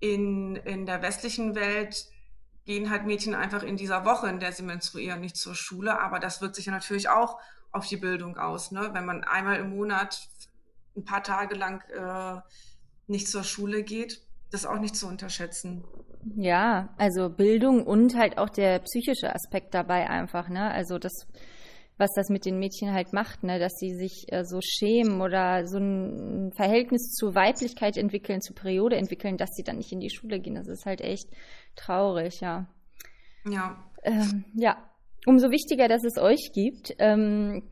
in, 0.00 0.56
in 0.56 0.86
der 0.86 1.02
westlichen 1.02 1.54
Welt 1.54 2.06
gehen 2.64 2.90
halt 2.90 3.04
Mädchen 3.04 3.34
einfach 3.34 3.62
in 3.62 3.76
dieser 3.76 4.06
Woche, 4.06 4.28
in 4.28 4.40
der 4.40 4.52
sie 4.52 4.62
menstruieren, 4.62 5.20
nicht 5.20 5.36
zur 5.36 5.54
Schule. 5.54 6.00
Aber 6.00 6.18
das 6.18 6.40
wirkt 6.40 6.56
sich 6.56 6.66
ja 6.66 6.72
natürlich 6.72 7.10
auch 7.10 7.38
auf 7.70 7.86
die 7.86 7.98
Bildung 7.98 8.38
aus. 8.38 8.70
Ne? 8.70 8.90
Wenn 8.92 9.04
man 9.04 9.24
einmal 9.24 9.56
im 9.56 9.70
Monat 9.70 10.26
ein 10.96 11.04
paar 11.04 11.22
Tage 11.22 11.54
lang 11.54 11.82
äh, 11.90 12.40
nicht 13.06 13.28
zur 13.28 13.44
Schule 13.44 13.82
geht, 13.82 14.22
das 14.52 14.66
auch 14.66 14.78
nicht 14.78 14.94
zu 14.94 15.06
unterschätzen. 15.06 15.84
Ja, 16.36 16.94
also 16.98 17.30
Bildung 17.30 17.84
und 17.84 18.16
halt 18.16 18.38
auch 18.38 18.48
der 18.48 18.78
psychische 18.80 19.34
Aspekt 19.34 19.74
dabei 19.74 20.08
einfach, 20.08 20.48
ne? 20.48 20.70
Also 20.70 20.98
das, 20.98 21.12
was 21.98 22.10
das 22.14 22.28
mit 22.28 22.44
den 22.44 22.58
Mädchen 22.58 22.92
halt 22.92 23.12
macht, 23.12 23.42
ne? 23.42 23.58
Dass 23.58 23.72
sie 23.72 23.94
sich 23.94 24.26
äh, 24.28 24.44
so 24.44 24.60
schämen 24.62 25.20
oder 25.20 25.66
so 25.66 25.78
ein 25.78 26.52
Verhältnis 26.54 27.12
zur 27.12 27.34
Weiblichkeit 27.34 27.96
entwickeln, 27.96 28.40
zur 28.40 28.54
Periode 28.54 28.96
entwickeln, 28.96 29.36
dass 29.36 29.50
sie 29.54 29.64
dann 29.64 29.78
nicht 29.78 29.90
in 29.90 30.00
die 30.00 30.10
Schule 30.10 30.38
gehen. 30.38 30.54
Das 30.54 30.68
ist 30.68 30.86
halt 30.86 31.00
echt 31.00 31.28
traurig, 31.74 32.40
ja. 32.40 32.68
Ja. 33.48 33.82
Ähm, 34.04 34.44
ja. 34.54 34.76
Umso 35.26 35.50
wichtiger, 35.50 35.88
dass 35.88 36.04
es 36.04 36.18
euch 36.18 36.50
gibt. 36.52 36.94
Ähm, 36.98 37.70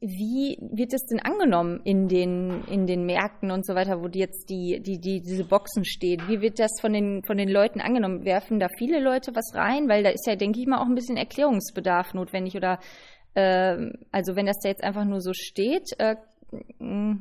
wie 0.00 0.58
wird 0.60 0.92
es 0.92 1.06
denn 1.06 1.18
angenommen 1.18 1.80
in 1.84 2.06
den, 2.06 2.62
in 2.70 2.86
den 2.86 3.04
Märkten 3.04 3.50
und 3.50 3.66
so 3.66 3.74
weiter, 3.74 4.00
wo 4.00 4.06
die 4.06 4.20
jetzt 4.20 4.48
die, 4.48 4.80
die, 4.80 5.00
die, 5.00 5.20
diese 5.20 5.44
Boxen 5.44 5.84
stehen? 5.84 6.22
Wie 6.28 6.40
wird 6.40 6.60
das 6.60 6.70
von 6.80 6.92
den, 6.92 7.24
von 7.24 7.36
den 7.36 7.48
Leuten 7.48 7.80
angenommen? 7.80 8.24
Werfen 8.24 8.60
da 8.60 8.68
viele 8.78 9.00
Leute 9.00 9.34
was 9.34 9.54
rein? 9.54 9.88
Weil 9.88 10.04
da 10.04 10.10
ist 10.10 10.26
ja, 10.26 10.36
denke 10.36 10.60
ich 10.60 10.66
mal, 10.66 10.80
auch 10.80 10.86
ein 10.86 10.94
bisschen 10.94 11.16
Erklärungsbedarf 11.16 12.14
notwendig 12.14 12.54
oder 12.54 12.78
äh, 13.34 13.90
also 14.12 14.36
wenn 14.36 14.46
das 14.46 14.60
da 14.62 14.68
jetzt 14.68 14.84
einfach 14.84 15.04
nur 15.04 15.20
so 15.20 15.32
steht, 15.32 15.90
äh, 15.98 16.14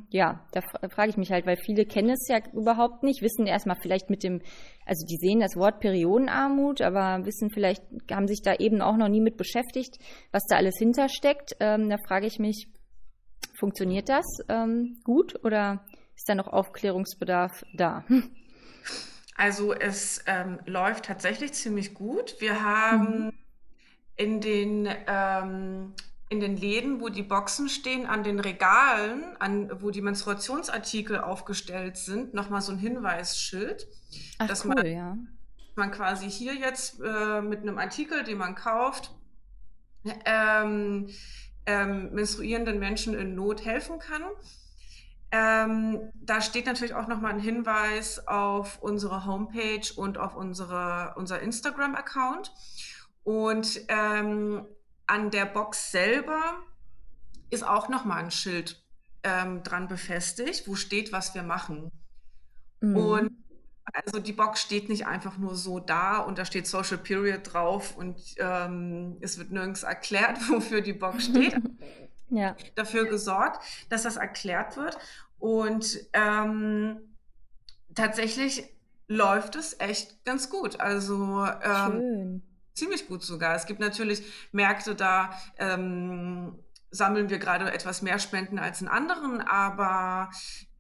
ja, 0.10 0.46
da 0.52 0.62
frage 0.90 1.10
ich 1.10 1.18
mich 1.18 1.32
halt, 1.32 1.46
weil 1.46 1.58
viele 1.58 1.86
kennen 1.86 2.12
es 2.12 2.28
ja 2.30 2.40
überhaupt 2.54 3.04
nicht, 3.04 3.22
wissen 3.22 3.46
erstmal 3.46 3.78
vielleicht 3.82 4.10
mit 4.10 4.24
dem, 4.24 4.42
also 4.86 5.06
die 5.06 5.18
sehen 5.18 5.42
das 5.42 5.56
Wort 5.58 5.82
Periodenarmut, 5.82 6.82
aber 6.82 7.26
wissen 7.26 7.50
vielleicht, 7.50 7.84
haben 8.10 8.28
sich 8.28 8.42
da 8.42 8.56
eben 8.56 8.82
auch 8.82 8.96
noch 8.96 9.10
nie 9.10 9.20
mit 9.20 9.36
beschäftigt, 9.36 9.98
was 10.32 10.44
da 10.48 10.56
alles 10.56 10.76
hintersteckt. 10.78 11.58
Ähm, 11.60 11.90
da 11.90 11.98
frage 12.08 12.28
ich 12.28 12.40
mich, 12.40 12.68
funktioniert 13.60 14.08
das 14.08 14.26
ähm, 14.48 14.98
gut 15.04 15.44
oder 15.44 15.84
ist 16.16 16.30
da 16.30 16.36
noch 16.36 16.48
Aufklärungsbedarf 16.48 17.64
da? 17.76 18.06
Also 19.40 19.72
es 19.72 20.24
ähm, 20.26 20.60
läuft 20.66 21.06
tatsächlich 21.06 21.54
ziemlich 21.54 21.94
gut. 21.94 22.38
Wir 22.40 22.64
haben 22.64 23.26
mhm. 23.26 23.34
in 24.16 24.42
den 24.42 24.90
ähm, 25.06 25.94
in 26.30 26.40
den 26.40 26.58
Läden, 26.58 27.00
wo 27.00 27.10
die 27.10 27.24
Boxen 27.24 27.70
stehen, 27.70 28.06
an 28.06 28.24
den 28.24 28.40
Regalen, 28.40 29.38
an, 29.40 29.82
wo 29.82 29.92
die 29.92 30.02
Menstruationsartikel 30.02 31.20
aufgestellt 31.20 31.98
sind, 31.98 32.34
nochmal 32.34 32.62
so 32.62 32.74
ein 32.74 32.78
Hinweisschild. 32.78 33.88
Ach, 34.40 34.48
dass 34.48 34.66
cool, 34.66 34.76
man, 34.76 34.86
ja. 34.86 35.18
man 35.76 35.92
quasi 35.92 36.30
hier 36.30 36.54
jetzt 36.54 37.00
äh, 37.02 37.42
mit 37.42 37.62
einem 37.62 37.78
Artikel, 37.78 38.24
den 38.24 38.38
man 38.38 38.56
kauft, 38.56 39.16
ähm, 40.26 41.10
ähm, 41.66 42.14
menstruierenden 42.14 42.80
Menschen 42.80 43.14
in 43.14 43.36
Not 43.36 43.64
helfen 43.64 44.00
kann. 44.00 44.24
Ähm, 45.32 46.12
da 46.16 46.42
steht 46.42 46.66
natürlich 46.66 46.94
auch 46.94 47.08
nochmal 47.08 47.34
ein 47.34 47.40
Hinweis 47.40 48.28
auf 48.28 48.82
unsere 48.82 49.26
Homepage 49.26 49.94
und 49.96 50.18
auf 50.18 50.36
unsere, 50.36 51.14
unser 51.16 51.42
Instagram-Account. 51.42 52.54
Und 53.24 53.82
ähm, 53.90 54.66
an 55.08 55.32
der 55.32 55.46
Box 55.46 55.92
selber 55.92 56.60
ist 57.50 57.66
auch 57.66 57.90
nochmal 57.90 58.24
ein 58.24 58.32
Schild 58.32 58.84
ähm, 59.24 59.64
dran 59.64 59.88
befestigt, 59.88 60.68
wo 60.68 60.76
steht, 60.76 61.12
was 61.12 61.34
wir 61.34 61.44
machen. 61.44 61.92
Mhm. 62.82 62.96
Und 62.96 63.32
also 63.94 64.20
die 64.20 64.34
Box 64.34 64.62
steht 64.62 64.90
nicht 64.90 65.08
einfach 65.08 65.38
nur 65.38 65.56
so 65.56 65.80
da 65.80 66.18
und 66.18 66.38
da 66.38 66.46
steht 66.46 66.68
Social 66.68 66.98
Period 66.98 67.54
drauf 67.54 67.96
und 67.96 68.20
ähm, 68.38 69.18
es 69.22 69.38
wird 69.38 69.52
nirgends 69.52 69.84
erklärt, 69.84 70.38
wofür 70.50 70.82
die 70.82 70.94
Box 70.94 71.26
steht. 71.26 71.56
ja. 72.30 72.56
Dafür 72.76 73.06
gesorgt, 73.06 73.64
dass 73.90 74.04
das 74.04 74.18
erklärt 74.18 74.76
wird. 74.76 74.98
Und 75.40 76.00
ähm, 76.14 77.00
tatsächlich 77.96 78.76
läuft 79.08 79.56
es 79.56 79.80
echt 79.80 80.26
ganz 80.26 80.50
gut. 80.50 80.82
Also 80.82 81.46
ähm, 81.64 81.92
Schön 81.92 82.44
ziemlich 82.78 83.08
gut 83.08 83.24
sogar. 83.24 83.56
Es 83.56 83.66
gibt 83.66 83.80
natürlich 83.80 84.24
Märkte, 84.52 84.96
da 84.96 85.32
ähm, 85.58 86.58
sammeln 86.92 87.30
wir 87.30 87.40
gerade 87.40 87.72
etwas 87.72 88.02
mehr 88.02 88.20
Spenden 88.20 88.60
als 88.60 88.82
in 88.82 88.88
anderen, 88.88 89.42
aber 89.42 90.30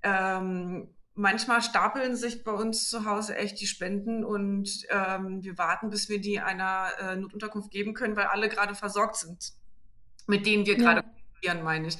ähm, 0.03 0.93
manchmal 1.17 1.61
stapeln 1.61 2.15
sich 2.15 2.43
bei 2.43 2.51
uns 2.51 2.89
zu 2.89 3.05
Hause 3.05 3.35
echt 3.35 3.59
die 3.59 3.67
Spenden 3.67 4.23
und 4.23 4.69
ähm, 4.89 5.43
wir 5.43 5.57
warten, 5.57 5.89
bis 5.89 6.09
wir 6.09 6.21
die 6.21 6.39
einer 6.39 6.89
äh, 6.99 7.15
Notunterkunft 7.15 7.71
geben 7.71 7.93
können, 7.93 8.15
weil 8.15 8.27
alle 8.27 8.49
gerade 8.49 8.75
versorgt 8.75 9.17
sind, 9.17 9.53
mit 10.27 10.45
denen 10.45 10.65
wir 10.65 10.75
gerade 10.75 11.03
ja. 11.41 11.55
meine 11.55 11.87
ich. 11.87 11.97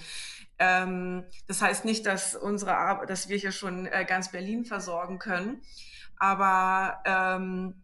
Ähm, 0.59 1.25
das 1.47 1.61
heißt 1.61 1.85
nicht, 1.85 2.05
dass 2.05 2.35
unsere 2.35 2.77
Arbeit, 2.77 3.09
dass 3.09 3.29
wir 3.29 3.37
hier 3.37 3.51
schon 3.51 3.85
äh, 3.87 4.05
ganz 4.05 4.31
Berlin 4.31 4.65
versorgen 4.65 5.19
können, 5.19 5.61
aber 6.17 7.01
ähm, 7.05 7.83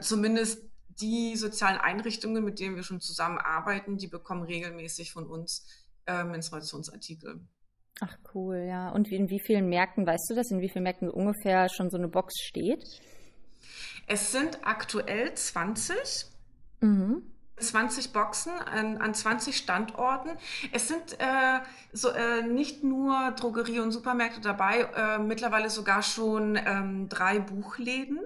zumindest 0.00 0.67
die 1.00 1.36
sozialen 1.36 1.78
Einrichtungen, 1.78 2.44
mit 2.44 2.60
denen 2.60 2.76
wir 2.76 2.82
schon 2.82 3.00
zusammenarbeiten, 3.00 3.96
die 3.96 4.08
bekommen 4.08 4.42
regelmäßig 4.42 5.12
von 5.12 5.26
uns 5.26 5.66
äh, 6.06 6.24
Menstruationsartikel. 6.24 7.40
Ach 8.00 8.16
cool, 8.34 8.64
ja. 8.68 8.90
Und 8.90 9.10
in 9.10 9.28
wie 9.28 9.40
vielen 9.40 9.68
Märkten, 9.68 10.06
weißt 10.06 10.30
du 10.30 10.34
das, 10.34 10.50
in 10.50 10.60
wie 10.60 10.68
vielen 10.68 10.84
Märkten 10.84 11.10
ungefähr 11.10 11.68
schon 11.68 11.90
so 11.90 11.96
eine 11.96 12.08
Box 12.08 12.38
steht? 12.40 13.00
Es 14.06 14.32
sind 14.32 14.60
aktuell 14.62 15.34
20. 15.34 16.26
Mhm. 16.80 17.22
20 17.56 18.12
Boxen 18.12 18.52
an, 18.52 18.98
an 18.98 19.14
20 19.14 19.56
Standorten. 19.56 20.30
Es 20.72 20.86
sind 20.86 21.18
äh, 21.18 21.58
so, 21.92 22.10
äh, 22.10 22.42
nicht 22.42 22.84
nur 22.84 23.32
Drogerie 23.32 23.80
und 23.80 23.90
Supermärkte 23.90 24.40
dabei, 24.40 24.88
äh, 24.94 25.18
mittlerweile 25.18 25.68
sogar 25.68 26.02
schon 26.02 26.56
ähm, 26.56 27.08
drei 27.08 27.40
Buchläden. 27.40 28.20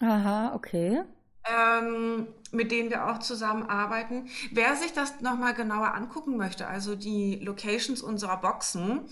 Aha, 0.00 0.54
okay 0.54 1.04
ähm, 1.48 2.28
mit 2.52 2.70
denen 2.72 2.90
wir 2.90 3.06
auch 3.06 3.18
zusammenarbeiten. 3.18 4.28
Wer 4.52 4.76
sich 4.76 4.92
das 4.92 5.20
nochmal 5.20 5.54
genauer 5.54 5.94
angucken 5.94 6.36
möchte, 6.36 6.66
also 6.66 6.96
die 6.96 7.36
Locations 7.36 8.02
unserer 8.02 8.38
Boxen, 8.38 9.08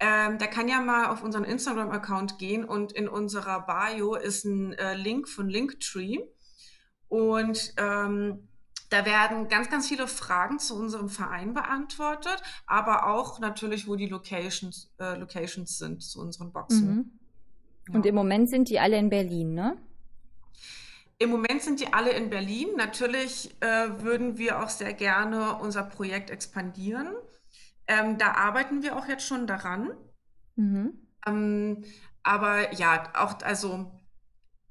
ähm, 0.00 0.38
der 0.38 0.48
kann 0.48 0.68
ja 0.68 0.80
mal 0.80 1.06
auf 1.06 1.22
unseren 1.22 1.44
Instagram-Account 1.44 2.38
gehen 2.38 2.64
und 2.64 2.92
in 2.92 3.08
unserer 3.08 3.60
Bio 3.60 4.14
ist 4.14 4.44
ein 4.44 4.72
äh, 4.74 4.94
Link 4.94 5.28
von 5.28 5.48
Linktree. 5.48 6.18
Und 7.08 7.74
ähm, 7.76 8.48
da 8.90 9.06
werden 9.06 9.48
ganz, 9.48 9.70
ganz 9.70 9.88
viele 9.88 10.06
Fragen 10.06 10.58
zu 10.58 10.76
unserem 10.76 11.08
Verein 11.08 11.54
beantwortet, 11.54 12.42
aber 12.66 13.06
auch 13.06 13.38
natürlich, 13.38 13.88
wo 13.88 13.96
die 13.96 14.06
Locations, 14.06 14.92
äh, 14.98 15.16
Locations 15.16 15.78
sind 15.78 16.02
zu 16.02 16.20
unseren 16.20 16.52
Boxen. 16.52 16.94
Mhm. 17.88 17.94
Und 17.94 18.04
ja. 18.04 18.10
im 18.10 18.14
Moment 18.14 18.48
sind 18.48 18.68
die 18.68 18.80
alle 18.80 18.98
in 18.98 19.10
Berlin, 19.10 19.54
ne? 19.54 19.76
Im 21.18 21.30
Moment 21.30 21.62
sind 21.62 21.80
die 21.80 21.92
alle 21.92 22.10
in 22.10 22.30
Berlin. 22.30 22.68
Natürlich 22.76 23.54
äh, 23.60 24.02
würden 24.02 24.36
wir 24.36 24.62
auch 24.62 24.68
sehr 24.68 24.92
gerne 24.92 25.56
unser 25.56 25.84
Projekt 25.84 26.30
expandieren. 26.30 27.14
Ähm, 27.86 28.18
da 28.18 28.32
arbeiten 28.32 28.82
wir 28.82 28.96
auch 28.96 29.06
jetzt 29.06 29.26
schon 29.26 29.46
daran. 29.46 29.92
Mhm. 30.56 31.08
Ähm, 31.26 31.84
aber 32.22 32.72
ja, 32.74 33.12
auch, 33.14 33.40
also 33.42 33.92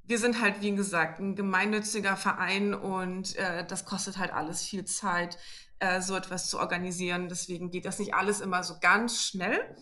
wir 0.06 0.17
sind 0.17 0.41
halt, 0.41 0.62
wie 0.62 0.75
gesagt, 0.75 1.19
ein 1.19 1.36
gemeinnütziger 1.36 2.17
Verein 2.17 2.73
und 2.73 3.36
äh, 3.38 3.65
das 3.65 3.86
kostet 3.86 4.17
halt 4.17 4.34
alles 4.34 4.63
viel 4.63 4.86
Zeit, 4.86 5.38
äh, 5.79 6.01
so 6.01 6.15
etwas 6.15 6.49
zu 6.49 6.60
organisieren. 6.60 7.29
Deswegen 7.29 7.71
geht 7.71 7.86
das 7.86 7.99
nicht 7.99 8.13
alles 8.13 8.41
immer 8.41 8.63
so 8.63 8.75
ganz 8.82 9.21
schnell. 9.23 9.75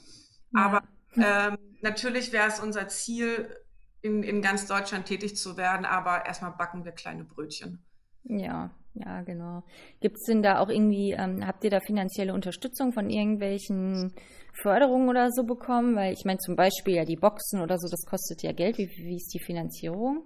Ja. 0.54 0.66
Aber 0.66 0.84
ähm, 1.16 1.58
natürlich 1.82 2.32
wäre 2.32 2.48
es 2.48 2.60
unser 2.60 2.88
Ziel, 2.88 3.50
in, 4.02 4.24
in 4.24 4.42
ganz 4.42 4.68
Deutschland 4.68 5.06
tätig 5.06 5.36
zu 5.36 5.58
werden, 5.58 5.86
aber 5.86 6.26
erstmal 6.26 6.52
backen 6.52 6.86
wir 6.86 6.92
kleine 6.92 7.24
Brötchen. 7.24 7.84
Ja, 8.24 8.72
ja, 8.94 9.22
genau. 9.22 9.64
Gibt 10.02 10.18
es 10.18 10.26
denn 10.26 10.44
da 10.44 10.60
auch 10.60 10.70
irgendwie, 10.70 11.12
ähm, 11.12 11.46
habt 11.46 11.64
ihr 11.64 11.70
da 11.70 11.80
finanzielle 11.80 12.34
Unterstützung 12.34 12.92
von 12.94 13.10
irgendwelchen 13.10 14.14
Förderungen 14.62 15.10
oder 15.10 15.30
so 15.32 15.44
bekommen? 15.44 15.96
Weil 15.96 16.14
ich 16.14 16.26
meine 16.26 16.40
zum 16.40 16.56
Beispiel 16.56 16.96
ja 16.96 17.06
die 17.06 17.16
Boxen 17.16 17.62
oder 17.62 17.78
so, 17.78 17.88
das 17.90 18.06
kostet 18.06 18.44
ja 18.44 18.52
Geld. 18.52 18.78
Wie, 18.78 18.90
wie 18.90 19.16
ist 19.16 19.34
die 19.34 19.44
Finanzierung? 19.44 20.26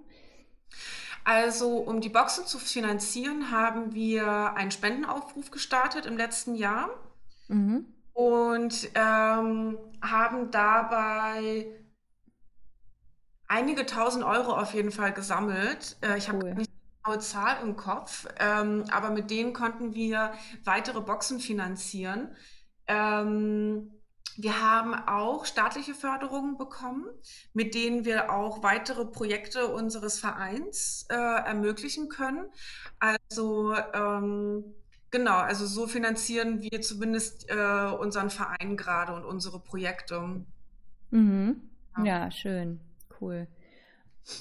Also 1.24 1.78
um 1.78 2.00
die 2.00 2.08
Boxen 2.08 2.46
zu 2.46 2.58
finanzieren, 2.58 3.50
haben 3.50 3.94
wir 3.94 4.54
einen 4.54 4.70
Spendenaufruf 4.70 5.50
gestartet 5.50 6.06
im 6.06 6.16
letzten 6.16 6.54
Jahr 6.54 6.90
mhm. 7.48 7.86
und 8.12 8.90
ähm, 8.94 9.78
haben 10.02 10.50
dabei 10.50 11.66
einige 13.48 13.86
tausend 13.86 14.24
Euro 14.24 14.52
auf 14.52 14.74
jeden 14.74 14.90
Fall 14.90 15.12
gesammelt. 15.12 15.96
Äh, 16.02 16.18
ich 16.18 16.28
habe 16.28 16.54
nicht 16.54 16.70
die 16.70 17.02
genaue 17.04 17.20
Zahl 17.20 17.62
im 17.62 17.76
Kopf, 17.76 18.26
ähm, 18.38 18.84
aber 18.90 19.10
mit 19.10 19.30
denen 19.30 19.52
konnten 19.52 19.94
wir 19.94 20.32
weitere 20.64 21.00
Boxen 21.00 21.40
finanzieren. 21.40 22.34
Ähm, 22.86 23.92
wir 24.38 24.60
haben 24.60 24.94
auch 24.94 25.46
staatliche 25.46 25.94
Förderungen 25.94 26.58
bekommen, 26.58 27.06
mit 27.54 27.74
denen 27.74 28.04
wir 28.04 28.30
auch 28.30 28.62
weitere 28.62 29.06
Projekte 29.06 29.68
unseres 29.68 30.18
Vereins 30.18 31.06
äh, 31.08 31.14
ermöglichen 31.14 32.10
können. 32.10 32.44
Also 32.98 33.74
ähm, 33.94 34.74
genau, 35.10 35.36
also 35.36 35.64
so 35.64 35.86
finanzieren 35.86 36.60
wir 36.60 36.82
zumindest 36.82 37.48
äh, 37.48 37.90
unseren 37.98 38.28
Verein 38.28 38.76
gerade 38.76 39.14
und 39.14 39.24
unsere 39.24 39.58
Projekte. 39.58 40.44
Mhm. 41.10 41.70
Ja. 41.96 42.04
ja, 42.04 42.30
schön 42.30 42.80
cool. 43.20 43.46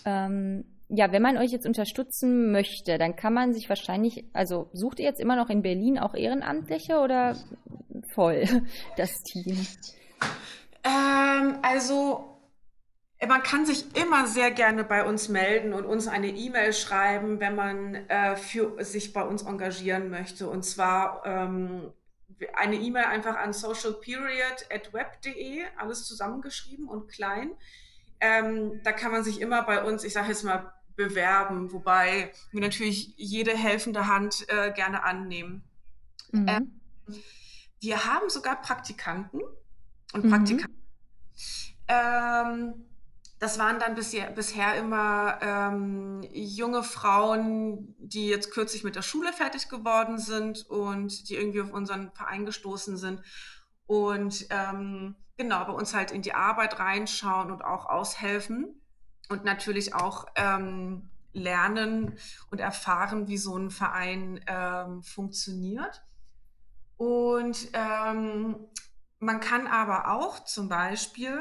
Ähm, 0.06 0.66
ja, 0.88 1.12
wenn 1.12 1.22
man 1.22 1.38
euch 1.38 1.52
jetzt 1.52 1.66
unterstützen 1.66 2.52
möchte, 2.52 2.98
dann 2.98 3.16
kann 3.16 3.34
man 3.34 3.54
sich 3.54 3.70
wahrscheinlich, 3.70 4.26
also 4.34 4.70
sucht 4.74 5.00
ihr 5.00 5.06
jetzt 5.06 5.20
immer 5.20 5.36
noch 5.36 5.50
in 5.50 5.62
Berlin 5.62 5.98
auch 5.98 6.14
Ehrenamtliche 6.14 7.00
oder 7.00 7.36
voll 8.14 8.46
das 8.98 9.12
Team? 9.24 9.66
Ähm, 10.84 11.60
also 11.62 12.36
man 13.28 13.44
kann 13.44 13.66
sich 13.66 13.96
immer 13.96 14.28
sehr 14.28 14.52
gerne 14.52 14.84
bei 14.84 15.06
uns 15.06 15.30
melden 15.30 15.74
und 15.74 15.86
uns 15.86 16.08
eine 16.08 16.28
E-Mail 16.28 16.74
schreiben, 16.74 17.40
wenn 17.40 17.56
man 17.56 17.96
äh, 17.96 18.36
für 18.36 18.84
sich 18.84 19.14
bei 19.14 19.24
uns 19.24 19.44
engagieren 19.44 20.10
möchte. 20.10 20.50
Und 20.50 20.64
zwar 20.64 21.26
ähm, 21.26 21.94
eine 22.54 22.76
E-Mail 22.76 23.06
einfach 23.06 23.38
an 23.38 23.54
socialperiod@web.de, 23.54 25.64
alles 25.78 26.06
zusammengeschrieben 26.06 26.88
und 26.88 27.08
klein. 27.08 27.52
Ähm, 28.20 28.82
da 28.84 28.92
kann 28.92 29.12
man 29.12 29.24
sich 29.24 29.42
immer 29.42 29.64
bei 29.64 29.84
uns, 29.84 30.04
ich 30.04 30.14
sage 30.14 30.30
jetzt 30.30 30.44
mal, 30.44 30.72
bewerben, 30.96 31.72
wobei 31.74 32.32
wir 32.52 32.62
natürlich 32.62 33.14
jede 33.18 33.52
helfende 33.52 34.08
Hand 34.08 34.46
äh, 34.48 34.72
gerne 34.72 35.04
annehmen. 35.04 35.64
Mhm. 36.32 36.48
Ähm, 36.48 36.82
wir 37.82 38.06
haben 38.06 38.30
sogar 38.30 38.62
Praktikanten 38.62 39.42
und 40.14 40.26
mhm. 40.26 40.30
Praktikanten. 40.30 40.82
Ähm, 41.88 42.86
das 43.40 43.60
waren 43.60 43.80
dann 43.80 43.96
bisher, 43.96 44.32
bisher 44.32 44.76
immer 44.76 45.40
ähm, 45.42 46.24
junge 46.32 46.84
Frauen, 46.84 47.94
die 48.00 48.28
jetzt 48.28 48.52
kürzlich 48.52 48.84
mit 48.84 48.96
der 48.96 49.02
Schule 49.02 49.34
fertig 49.34 49.68
geworden 49.68 50.18
sind 50.18 50.68
und 50.70 51.30
die 51.30 51.36
irgendwie 51.36 51.62
auf 51.62 51.72
unseren 51.72 52.12
Verein 52.14 52.46
gestoßen 52.46 52.98
sind 52.98 53.22
und 53.88 54.48
ähm, 54.50 55.16
genau 55.38 55.66
bei 55.66 55.74
uns 55.74 55.94
halt 55.94 56.12
in 56.12 56.22
die 56.22 56.34
Arbeit 56.34 56.80
reinschauen 56.80 57.52
und 57.52 57.64
auch 57.64 57.86
aushelfen 57.86 58.82
und 59.30 59.44
natürlich 59.44 59.94
auch 59.94 60.26
ähm, 60.36 61.10
lernen 61.34 62.18
und 62.52 62.60
erfahren, 62.60 63.28
wie 63.28 63.38
so 63.38 63.58
ein 63.58 63.70
Verein 63.70 64.40
ähm, 64.48 65.04
funktioniert. 65.04 66.04
Und 66.98 67.70
ähm, 67.74 68.56
man 69.20 69.40
kann 69.42 69.68
aber 69.68 70.12
auch 70.12 70.46
zum 70.46 70.70
Beispiel 70.70 71.40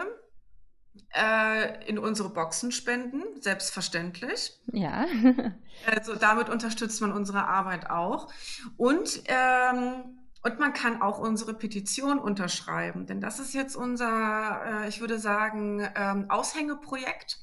äh, 1.14 1.88
in 1.88 1.98
unsere 1.98 2.30
Boxen 2.30 2.72
spenden, 2.72 3.22
selbstverständlich. 3.40 4.58
Ja. 4.72 5.06
also 5.86 6.16
damit 6.16 6.48
unterstützt 6.48 7.00
man 7.00 7.12
unsere 7.12 7.46
Arbeit 7.46 7.90
auch. 7.90 8.32
Und, 8.76 9.22
ähm, 9.26 10.18
und 10.44 10.58
man 10.58 10.74
kann 10.74 11.00
auch 11.00 11.18
unsere 11.18 11.54
Petition 11.54 12.18
unterschreiben, 12.18 13.06
denn 13.06 13.20
das 13.20 13.40
ist 13.40 13.54
jetzt 13.54 13.76
unser, 13.76 14.84
äh, 14.84 14.88
ich 14.88 15.00
würde 15.00 15.18
sagen, 15.18 15.88
ähm, 15.96 16.26
Aushängeprojekt, 16.28 17.38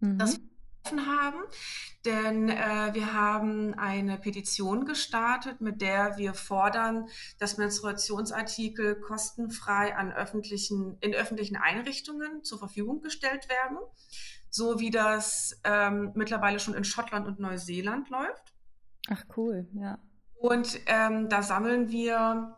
mhm. 0.00 0.18
das 0.18 0.38
wir 0.90 1.06
haben. 1.06 1.38
Denn 2.04 2.48
äh, 2.48 2.90
wir 2.92 3.14
haben 3.14 3.74
eine 3.74 4.18
Petition 4.18 4.84
gestartet, 4.84 5.60
mit 5.60 5.80
der 5.80 6.18
wir 6.18 6.34
fordern, 6.34 7.08
dass 7.38 7.56
Menstruationsartikel 7.56 9.00
kostenfrei 9.00 9.96
an 9.96 10.12
öffentlichen, 10.12 10.98
in 11.00 11.14
öffentlichen 11.14 11.56
Einrichtungen 11.56 12.44
zur 12.44 12.58
Verfügung 12.58 13.00
gestellt 13.00 13.48
werden, 13.48 13.78
so 14.50 14.78
wie 14.78 14.90
das 14.90 15.58
ähm, 15.64 16.12
mittlerweile 16.14 16.60
schon 16.60 16.74
in 16.74 16.84
Schottland 16.84 17.26
und 17.26 17.40
Neuseeland 17.40 18.08
läuft. 18.10 18.54
Ach 19.08 19.24
cool, 19.36 19.66
ja. 19.72 19.98
Und 20.38 20.80
ähm, 20.86 21.28
da 21.28 21.42
sammeln 21.42 21.90
wir 21.90 22.56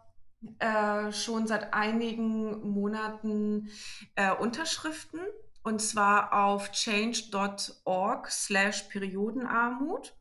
äh, 0.59 1.13
schon 1.13 1.47
seit 1.47 1.75
einigen 1.75 2.71
Monaten 2.71 3.71
äh, 4.15 4.33
Unterschriften 4.33 5.21
und 5.63 5.81
zwar 5.81 6.33
auf 6.33 6.71
change.org 6.71 8.31
slash 8.31 8.83
Periodenarmut. 8.85 10.15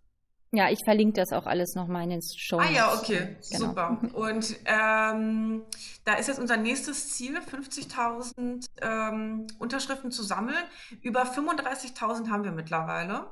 Ja, 0.51 0.69
ich 0.69 0.79
verlinke 0.83 1.19
das 1.19 1.33
auch 1.33 1.45
alles 1.45 1.75
nochmal 1.75 2.03
in 2.03 2.09
den 2.09 2.21
Show. 2.21 2.57
Ah 2.57 2.69
ja, 2.69 2.93
okay, 2.93 3.35
genau. 3.51 3.67
super. 3.67 3.97
Und 4.13 4.55
ähm, 4.65 5.63
da 6.05 6.13
ist 6.13 6.27
jetzt 6.27 6.39
unser 6.39 6.55
nächstes 6.55 7.09
Ziel, 7.09 7.37
50.000 7.37 8.65
ähm, 8.81 9.47
Unterschriften 9.59 10.09
zu 10.09 10.23
sammeln. 10.23 10.63
Über 11.01 11.23
35.000 11.23 12.29
haben 12.29 12.45
wir 12.45 12.53
mittlerweile. 12.53 13.27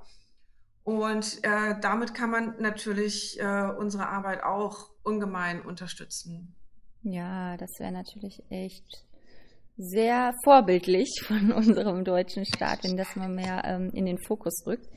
Und 0.86 1.44
äh, 1.44 1.80
damit 1.82 2.14
kann 2.14 2.30
man 2.30 2.56
natürlich 2.60 3.40
äh, 3.40 3.72
unsere 3.78 4.08
Arbeit 4.08 4.44
auch 4.44 4.92
ungemein 5.04 5.62
unterstützen. 5.62 6.56
Ja, 7.02 7.58
das 7.58 7.72
wäre 7.80 7.92
natürlich 7.92 8.42
echt 8.50 9.04
sehr 9.78 10.32
vorbildlich 10.44 11.22
von 11.28 11.52
unserem 11.52 12.06
deutschen 12.06 12.46
Staat, 12.46 12.84
wenn 12.84 12.96
das 12.96 13.16
mal 13.16 13.28
mehr 13.28 13.64
ähm, 13.66 13.90
in 13.94 14.06
den 14.06 14.20
Fokus 14.28 14.64
rückt. 14.68 14.88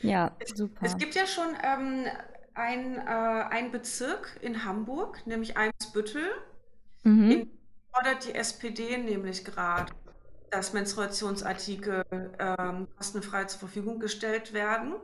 Ja, 0.00 0.34
super. 0.54 0.84
Es 0.84 0.96
gibt 0.96 1.14
ja 1.14 1.26
schon 1.26 1.48
ähm, 1.62 2.06
ein, 2.54 2.96
äh, 2.96 3.68
Bezirk 3.70 4.38
in 4.40 4.64
Hamburg, 4.64 5.26
nämlich 5.26 5.56
Eimsbüttel. 5.56 6.22
Mhm. 7.02 7.30
In 7.30 7.50
fordert 7.92 8.26
die 8.26 8.34
SPD 8.34 8.98
nämlich 8.98 9.44
gerade, 9.44 9.92
dass 10.50 10.72
Menstruationsartikel 10.72 12.04
ähm, 12.38 12.88
kostenfrei 12.96 13.44
zur 13.44 13.60
Verfügung 13.60 13.98
gestellt 13.98 14.52
werden. 14.52 14.94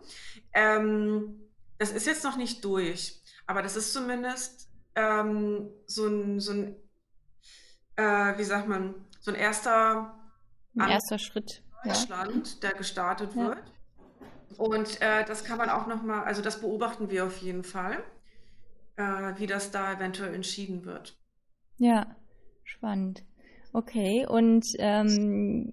Ähm, 0.52 1.48
das 1.78 1.90
ist 1.90 2.06
jetzt 2.06 2.24
noch 2.24 2.36
nicht 2.36 2.64
durch, 2.64 3.20
aber 3.46 3.62
das 3.62 3.76
ist 3.76 3.92
zumindest 3.92 4.68
ähm, 4.94 5.70
so 5.86 6.06
ein, 6.06 6.40
so 6.40 6.52
ein 6.52 6.76
äh, 7.96 8.38
wie 8.38 8.44
sagt 8.44 8.68
man, 8.68 8.94
so 9.20 9.30
ein 9.30 9.36
erster, 9.36 10.14
ein 10.78 10.90
erster 10.90 11.18
Schritt 11.18 11.62
Deutschland, 11.84 12.54
ja. 12.54 12.60
der 12.68 12.78
gestartet 12.78 13.36
wird. 13.36 13.58
Ja. 13.58 14.56
Und 14.58 15.00
äh, 15.00 15.24
das 15.24 15.44
kann 15.44 15.58
man 15.58 15.70
auch 15.70 15.86
nochmal, 15.86 16.24
also 16.24 16.42
das 16.42 16.60
beobachten 16.60 17.10
wir 17.10 17.26
auf 17.26 17.38
jeden 17.38 17.64
Fall, 17.64 18.02
äh, 18.96 19.32
wie 19.36 19.46
das 19.46 19.70
da 19.70 19.92
eventuell 19.92 20.34
entschieden 20.34 20.84
wird. 20.84 21.18
Ja, 21.78 22.16
spannend. 22.64 23.24
Okay, 23.72 24.26
und 24.28 24.64
ähm, 24.78 25.70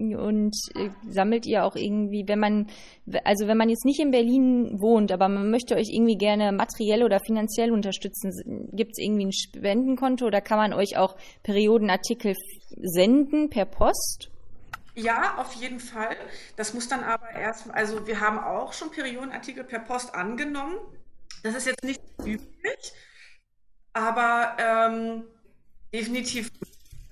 und 0.00 0.56
äh, 0.74 0.90
sammelt 1.08 1.44
ihr 1.46 1.64
auch 1.64 1.76
irgendwie, 1.76 2.24
wenn 2.26 2.38
man, 2.38 2.70
also 3.24 3.46
wenn 3.46 3.58
man 3.58 3.68
jetzt 3.68 3.84
nicht 3.84 4.00
in 4.00 4.10
Berlin 4.10 4.80
wohnt, 4.80 5.12
aber 5.12 5.28
man 5.28 5.50
möchte 5.50 5.76
euch 5.76 5.88
irgendwie 5.92 6.16
gerne 6.16 6.52
materiell 6.52 7.02
oder 7.02 7.20
finanziell 7.20 7.70
unterstützen, 7.70 8.30
gibt 8.72 8.92
es 8.92 8.98
irgendwie 8.98 9.26
ein 9.26 9.32
Spendenkonto 9.32 10.26
oder 10.26 10.40
kann 10.40 10.56
man 10.56 10.72
euch 10.72 10.96
auch 10.96 11.16
Periodenartikel 11.42 12.34
senden 12.80 13.50
per 13.50 13.66
Post? 13.66 14.30
Ja, 14.94 15.36
auf 15.38 15.52
jeden 15.54 15.80
Fall. 15.80 16.16
Das 16.56 16.74
muss 16.74 16.88
dann 16.88 17.04
aber 17.04 17.30
erst, 17.30 17.70
also 17.70 18.06
wir 18.06 18.20
haben 18.20 18.38
auch 18.38 18.72
schon 18.72 18.90
Periodenartikel 18.90 19.64
per 19.64 19.80
Post 19.80 20.14
angenommen. 20.14 20.76
Das 21.42 21.54
ist 21.54 21.66
jetzt 21.66 21.84
nicht 21.84 22.00
üblich, 22.24 22.92
aber 23.92 24.56
ähm, 24.58 25.24
definitiv 25.92 26.50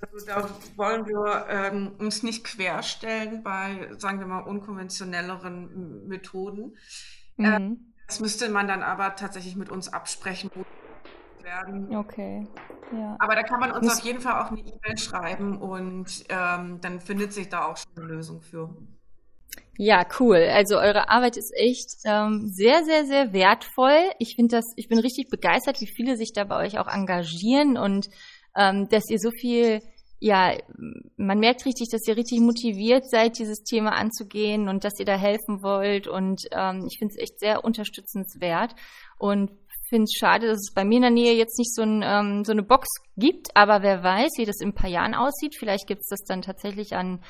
also 0.00 0.26
da 0.26 0.48
wollen 0.76 1.06
wir 1.06 1.46
ähm, 1.48 1.92
uns 1.98 2.22
nicht 2.22 2.44
querstellen 2.44 3.42
bei, 3.42 3.90
sagen 3.98 4.20
wir 4.20 4.26
mal, 4.26 4.40
unkonventionelleren 4.40 6.06
Methoden. 6.06 6.76
Mhm. 7.36 7.44
Äh, 7.44 7.76
das 8.06 8.20
müsste 8.20 8.48
man 8.48 8.68
dann 8.68 8.82
aber 8.82 9.16
tatsächlich 9.16 9.56
mit 9.56 9.70
uns 9.70 9.92
absprechen, 9.92 10.50
wo 10.54 10.64
werden. 11.48 11.96
Okay. 11.96 12.46
Ja. 12.92 13.16
Aber 13.18 13.34
da 13.34 13.42
kann 13.42 13.60
man 13.60 13.72
uns 13.72 13.84
Muss 13.84 13.98
auf 13.98 14.04
jeden 14.04 14.20
Fall 14.20 14.42
auch 14.42 14.50
eine 14.50 14.60
E-Mail 14.60 14.98
schreiben 14.98 15.58
und 15.58 16.24
ähm, 16.28 16.80
dann 16.80 17.00
findet 17.00 17.32
sich 17.32 17.48
da 17.48 17.66
auch 17.66 17.76
schon 17.76 17.92
eine 17.96 18.06
Lösung 18.06 18.40
für. 18.40 18.74
Ja, 19.76 20.04
cool. 20.18 20.48
Also 20.52 20.76
eure 20.76 21.08
Arbeit 21.08 21.36
ist 21.36 21.52
echt 21.54 22.00
ähm, 22.04 22.48
sehr, 22.48 22.84
sehr, 22.84 23.04
sehr 23.04 23.32
wertvoll. 23.32 24.00
Ich 24.18 24.34
finde 24.34 24.56
das, 24.56 24.72
ich 24.76 24.88
bin 24.88 24.98
richtig 24.98 25.30
begeistert, 25.30 25.80
wie 25.80 25.86
viele 25.86 26.16
sich 26.16 26.32
da 26.32 26.44
bei 26.44 26.56
euch 26.56 26.78
auch 26.78 26.88
engagieren 26.88 27.76
und 27.76 28.10
ähm, 28.58 28.88
dass 28.88 29.08
ihr 29.08 29.18
so 29.18 29.30
viel, 29.30 29.80
ja, 30.18 30.56
man 31.16 31.38
merkt 31.38 31.64
richtig, 31.64 31.88
dass 31.90 32.06
ihr 32.08 32.16
richtig 32.16 32.40
motiviert 32.40 33.08
seid, 33.08 33.38
dieses 33.38 33.62
Thema 33.62 33.92
anzugehen 33.92 34.68
und 34.68 34.84
dass 34.84 34.98
ihr 34.98 35.06
da 35.06 35.16
helfen 35.16 35.62
wollt. 35.62 36.08
Und 36.08 36.42
ähm, 36.50 36.86
ich 36.90 36.98
finde 36.98 37.14
es 37.14 37.22
echt 37.22 37.38
sehr 37.38 37.64
unterstützenswert 37.64 38.74
und 39.18 39.50
finde 39.88 40.04
es 40.04 40.18
schade, 40.18 40.46
dass 40.48 40.58
es 40.58 40.74
bei 40.74 40.84
mir 40.84 40.96
in 40.96 41.02
der 41.02 41.10
Nähe 41.10 41.34
jetzt 41.34 41.58
nicht 41.58 41.74
so, 41.74 41.82
ein, 41.82 42.02
ähm, 42.04 42.44
so 42.44 42.52
eine 42.52 42.62
Box 42.62 42.88
gibt. 43.16 43.48
Aber 43.54 43.82
wer 43.82 44.02
weiß, 44.02 44.32
wie 44.36 44.44
das 44.44 44.60
in 44.60 44.70
ein 44.70 44.74
paar 44.74 44.90
Jahren 44.90 45.14
aussieht. 45.14 45.56
Vielleicht 45.58 45.86
gibt 45.86 46.02
es 46.02 46.08
das 46.08 46.24
dann 46.24 46.42
tatsächlich 46.42 46.94
an 46.94 47.20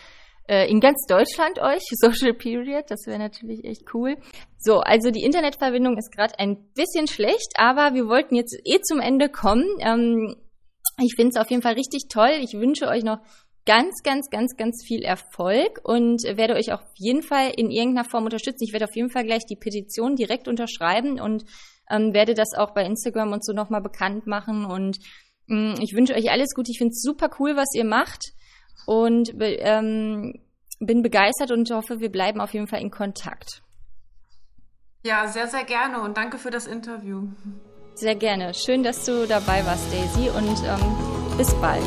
äh, 0.49 0.69
in 0.69 0.81
ganz 0.81 1.05
Deutschland 1.07 1.61
euch, 1.61 1.83
Social 1.91 2.35
Period, 2.35 2.87
das 2.89 3.07
wäre 3.07 3.19
natürlich 3.19 3.65
echt 3.65 3.95
cool. 3.95 4.17
So, 4.59 4.81
also 4.81 5.11
die 5.11 5.23
Internetverbindung 5.23 5.97
ist 5.99 6.11
gerade 6.11 6.39
ein 6.39 6.57
bisschen 6.75 7.07
schlecht, 7.07 7.53
aber 7.57 7.95
wir 7.95 8.09
wollten 8.09 8.35
jetzt 8.35 8.59
eh 8.65 8.81
zum 8.81 9.01
Ende 9.01 9.29
kommen. 9.29 9.67
Ähm, 9.81 10.35
ich 11.01 11.15
finde 11.17 11.31
es 11.31 11.37
auf 11.37 11.51
jeden 11.51 11.63
Fall 11.63 11.75
richtig 11.75 12.09
toll. 12.09 12.33
Ich 12.41 12.55
wünsche 12.55 12.89
euch 12.89 13.05
noch 13.05 13.19
ganz, 13.67 14.03
ganz, 14.03 14.31
ganz, 14.31 14.57
ganz 14.57 14.83
viel 14.87 15.03
Erfolg 15.03 15.81
und 15.83 16.23
werde 16.25 16.55
euch 16.55 16.73
auf 16.73 16.81
jeden 16.95 17.23
Fall 17.23 17.53
in 17.55 17.71
irgendeiner 17.71 18.09
Form 18.09 18.25
unterstützen. 18.25 18.65
Ich 18.65 18.73
werde 18.73 18.87
auf 18.87 18.97
jeden 18.97 19.11
Fall 19.11 19.25
gleich 19.25 19.45
die 19.45 19.57
Petition 19.57 20.17
direkt 20.17 20.49
unterschreiben 20.49 21.21
und 21.21 21.45
ähm, 21.91 22.15
werde 22.15 22.35
das 22.35 22.55
auch 22.57 22.73
bei 22.73 22.85
Instagram 22.85 23.33
und 23.33 23.45
so 23.45 23.53
nochmal 23.53 23.83
bekannt 23.83 24.27
machen. 24.27 24.65
Und 24.65 24.99
ähm, 25.51 25.75
ich 25.83 25.95
wünsche 25.95 26.15
euch 26.15 26.31
alles 26.31 26.55
gut. 26.55 26.69
Ich 26.69 26.79
finde 26.79 26.93
es 26.93 27.03
super 27.03 27.31
cool, 27.39 27.57
was 27.57 27.69
ihr 27.75 27.85
macht 27.85 28.33
und 28.87 29.33
ähm, 29.39 30.41
bin 30.81 31.03
begeistert 31.03 31.51
und 31.51 31.71
hoffe, 31.71 32.01
wir 32.01 32.11
bleiben 32.11 32.41
auf 32.41 32.55
jeden 32.55 32.69
Fall 32.69 32.81
in 32.81 32.91
Kontakt. 32.91 33.63
Ja, 35.05 35.27
sehr, 35.29 35.47
sehr 35.47 35.65
gerne 35.65 36.01
und 36.01 36.17
danke 36.17 36.39
für 36.39 36.51
das 36.51 36.67
Interview. 36.67 37.29
Sehr 37.99 38.15
gerne. 38.15 38.55
Schön, 38.55 38.85
dass 38.85 39.05
du 39.05 39.27
dabei 39.27 39.67
warst, 39.67 39.93
Daisy, 39.93 40.31
und 40.31 40.63
ähm, 40.63 41.37
bis 41.37 41.53
bald. 41.55 41.83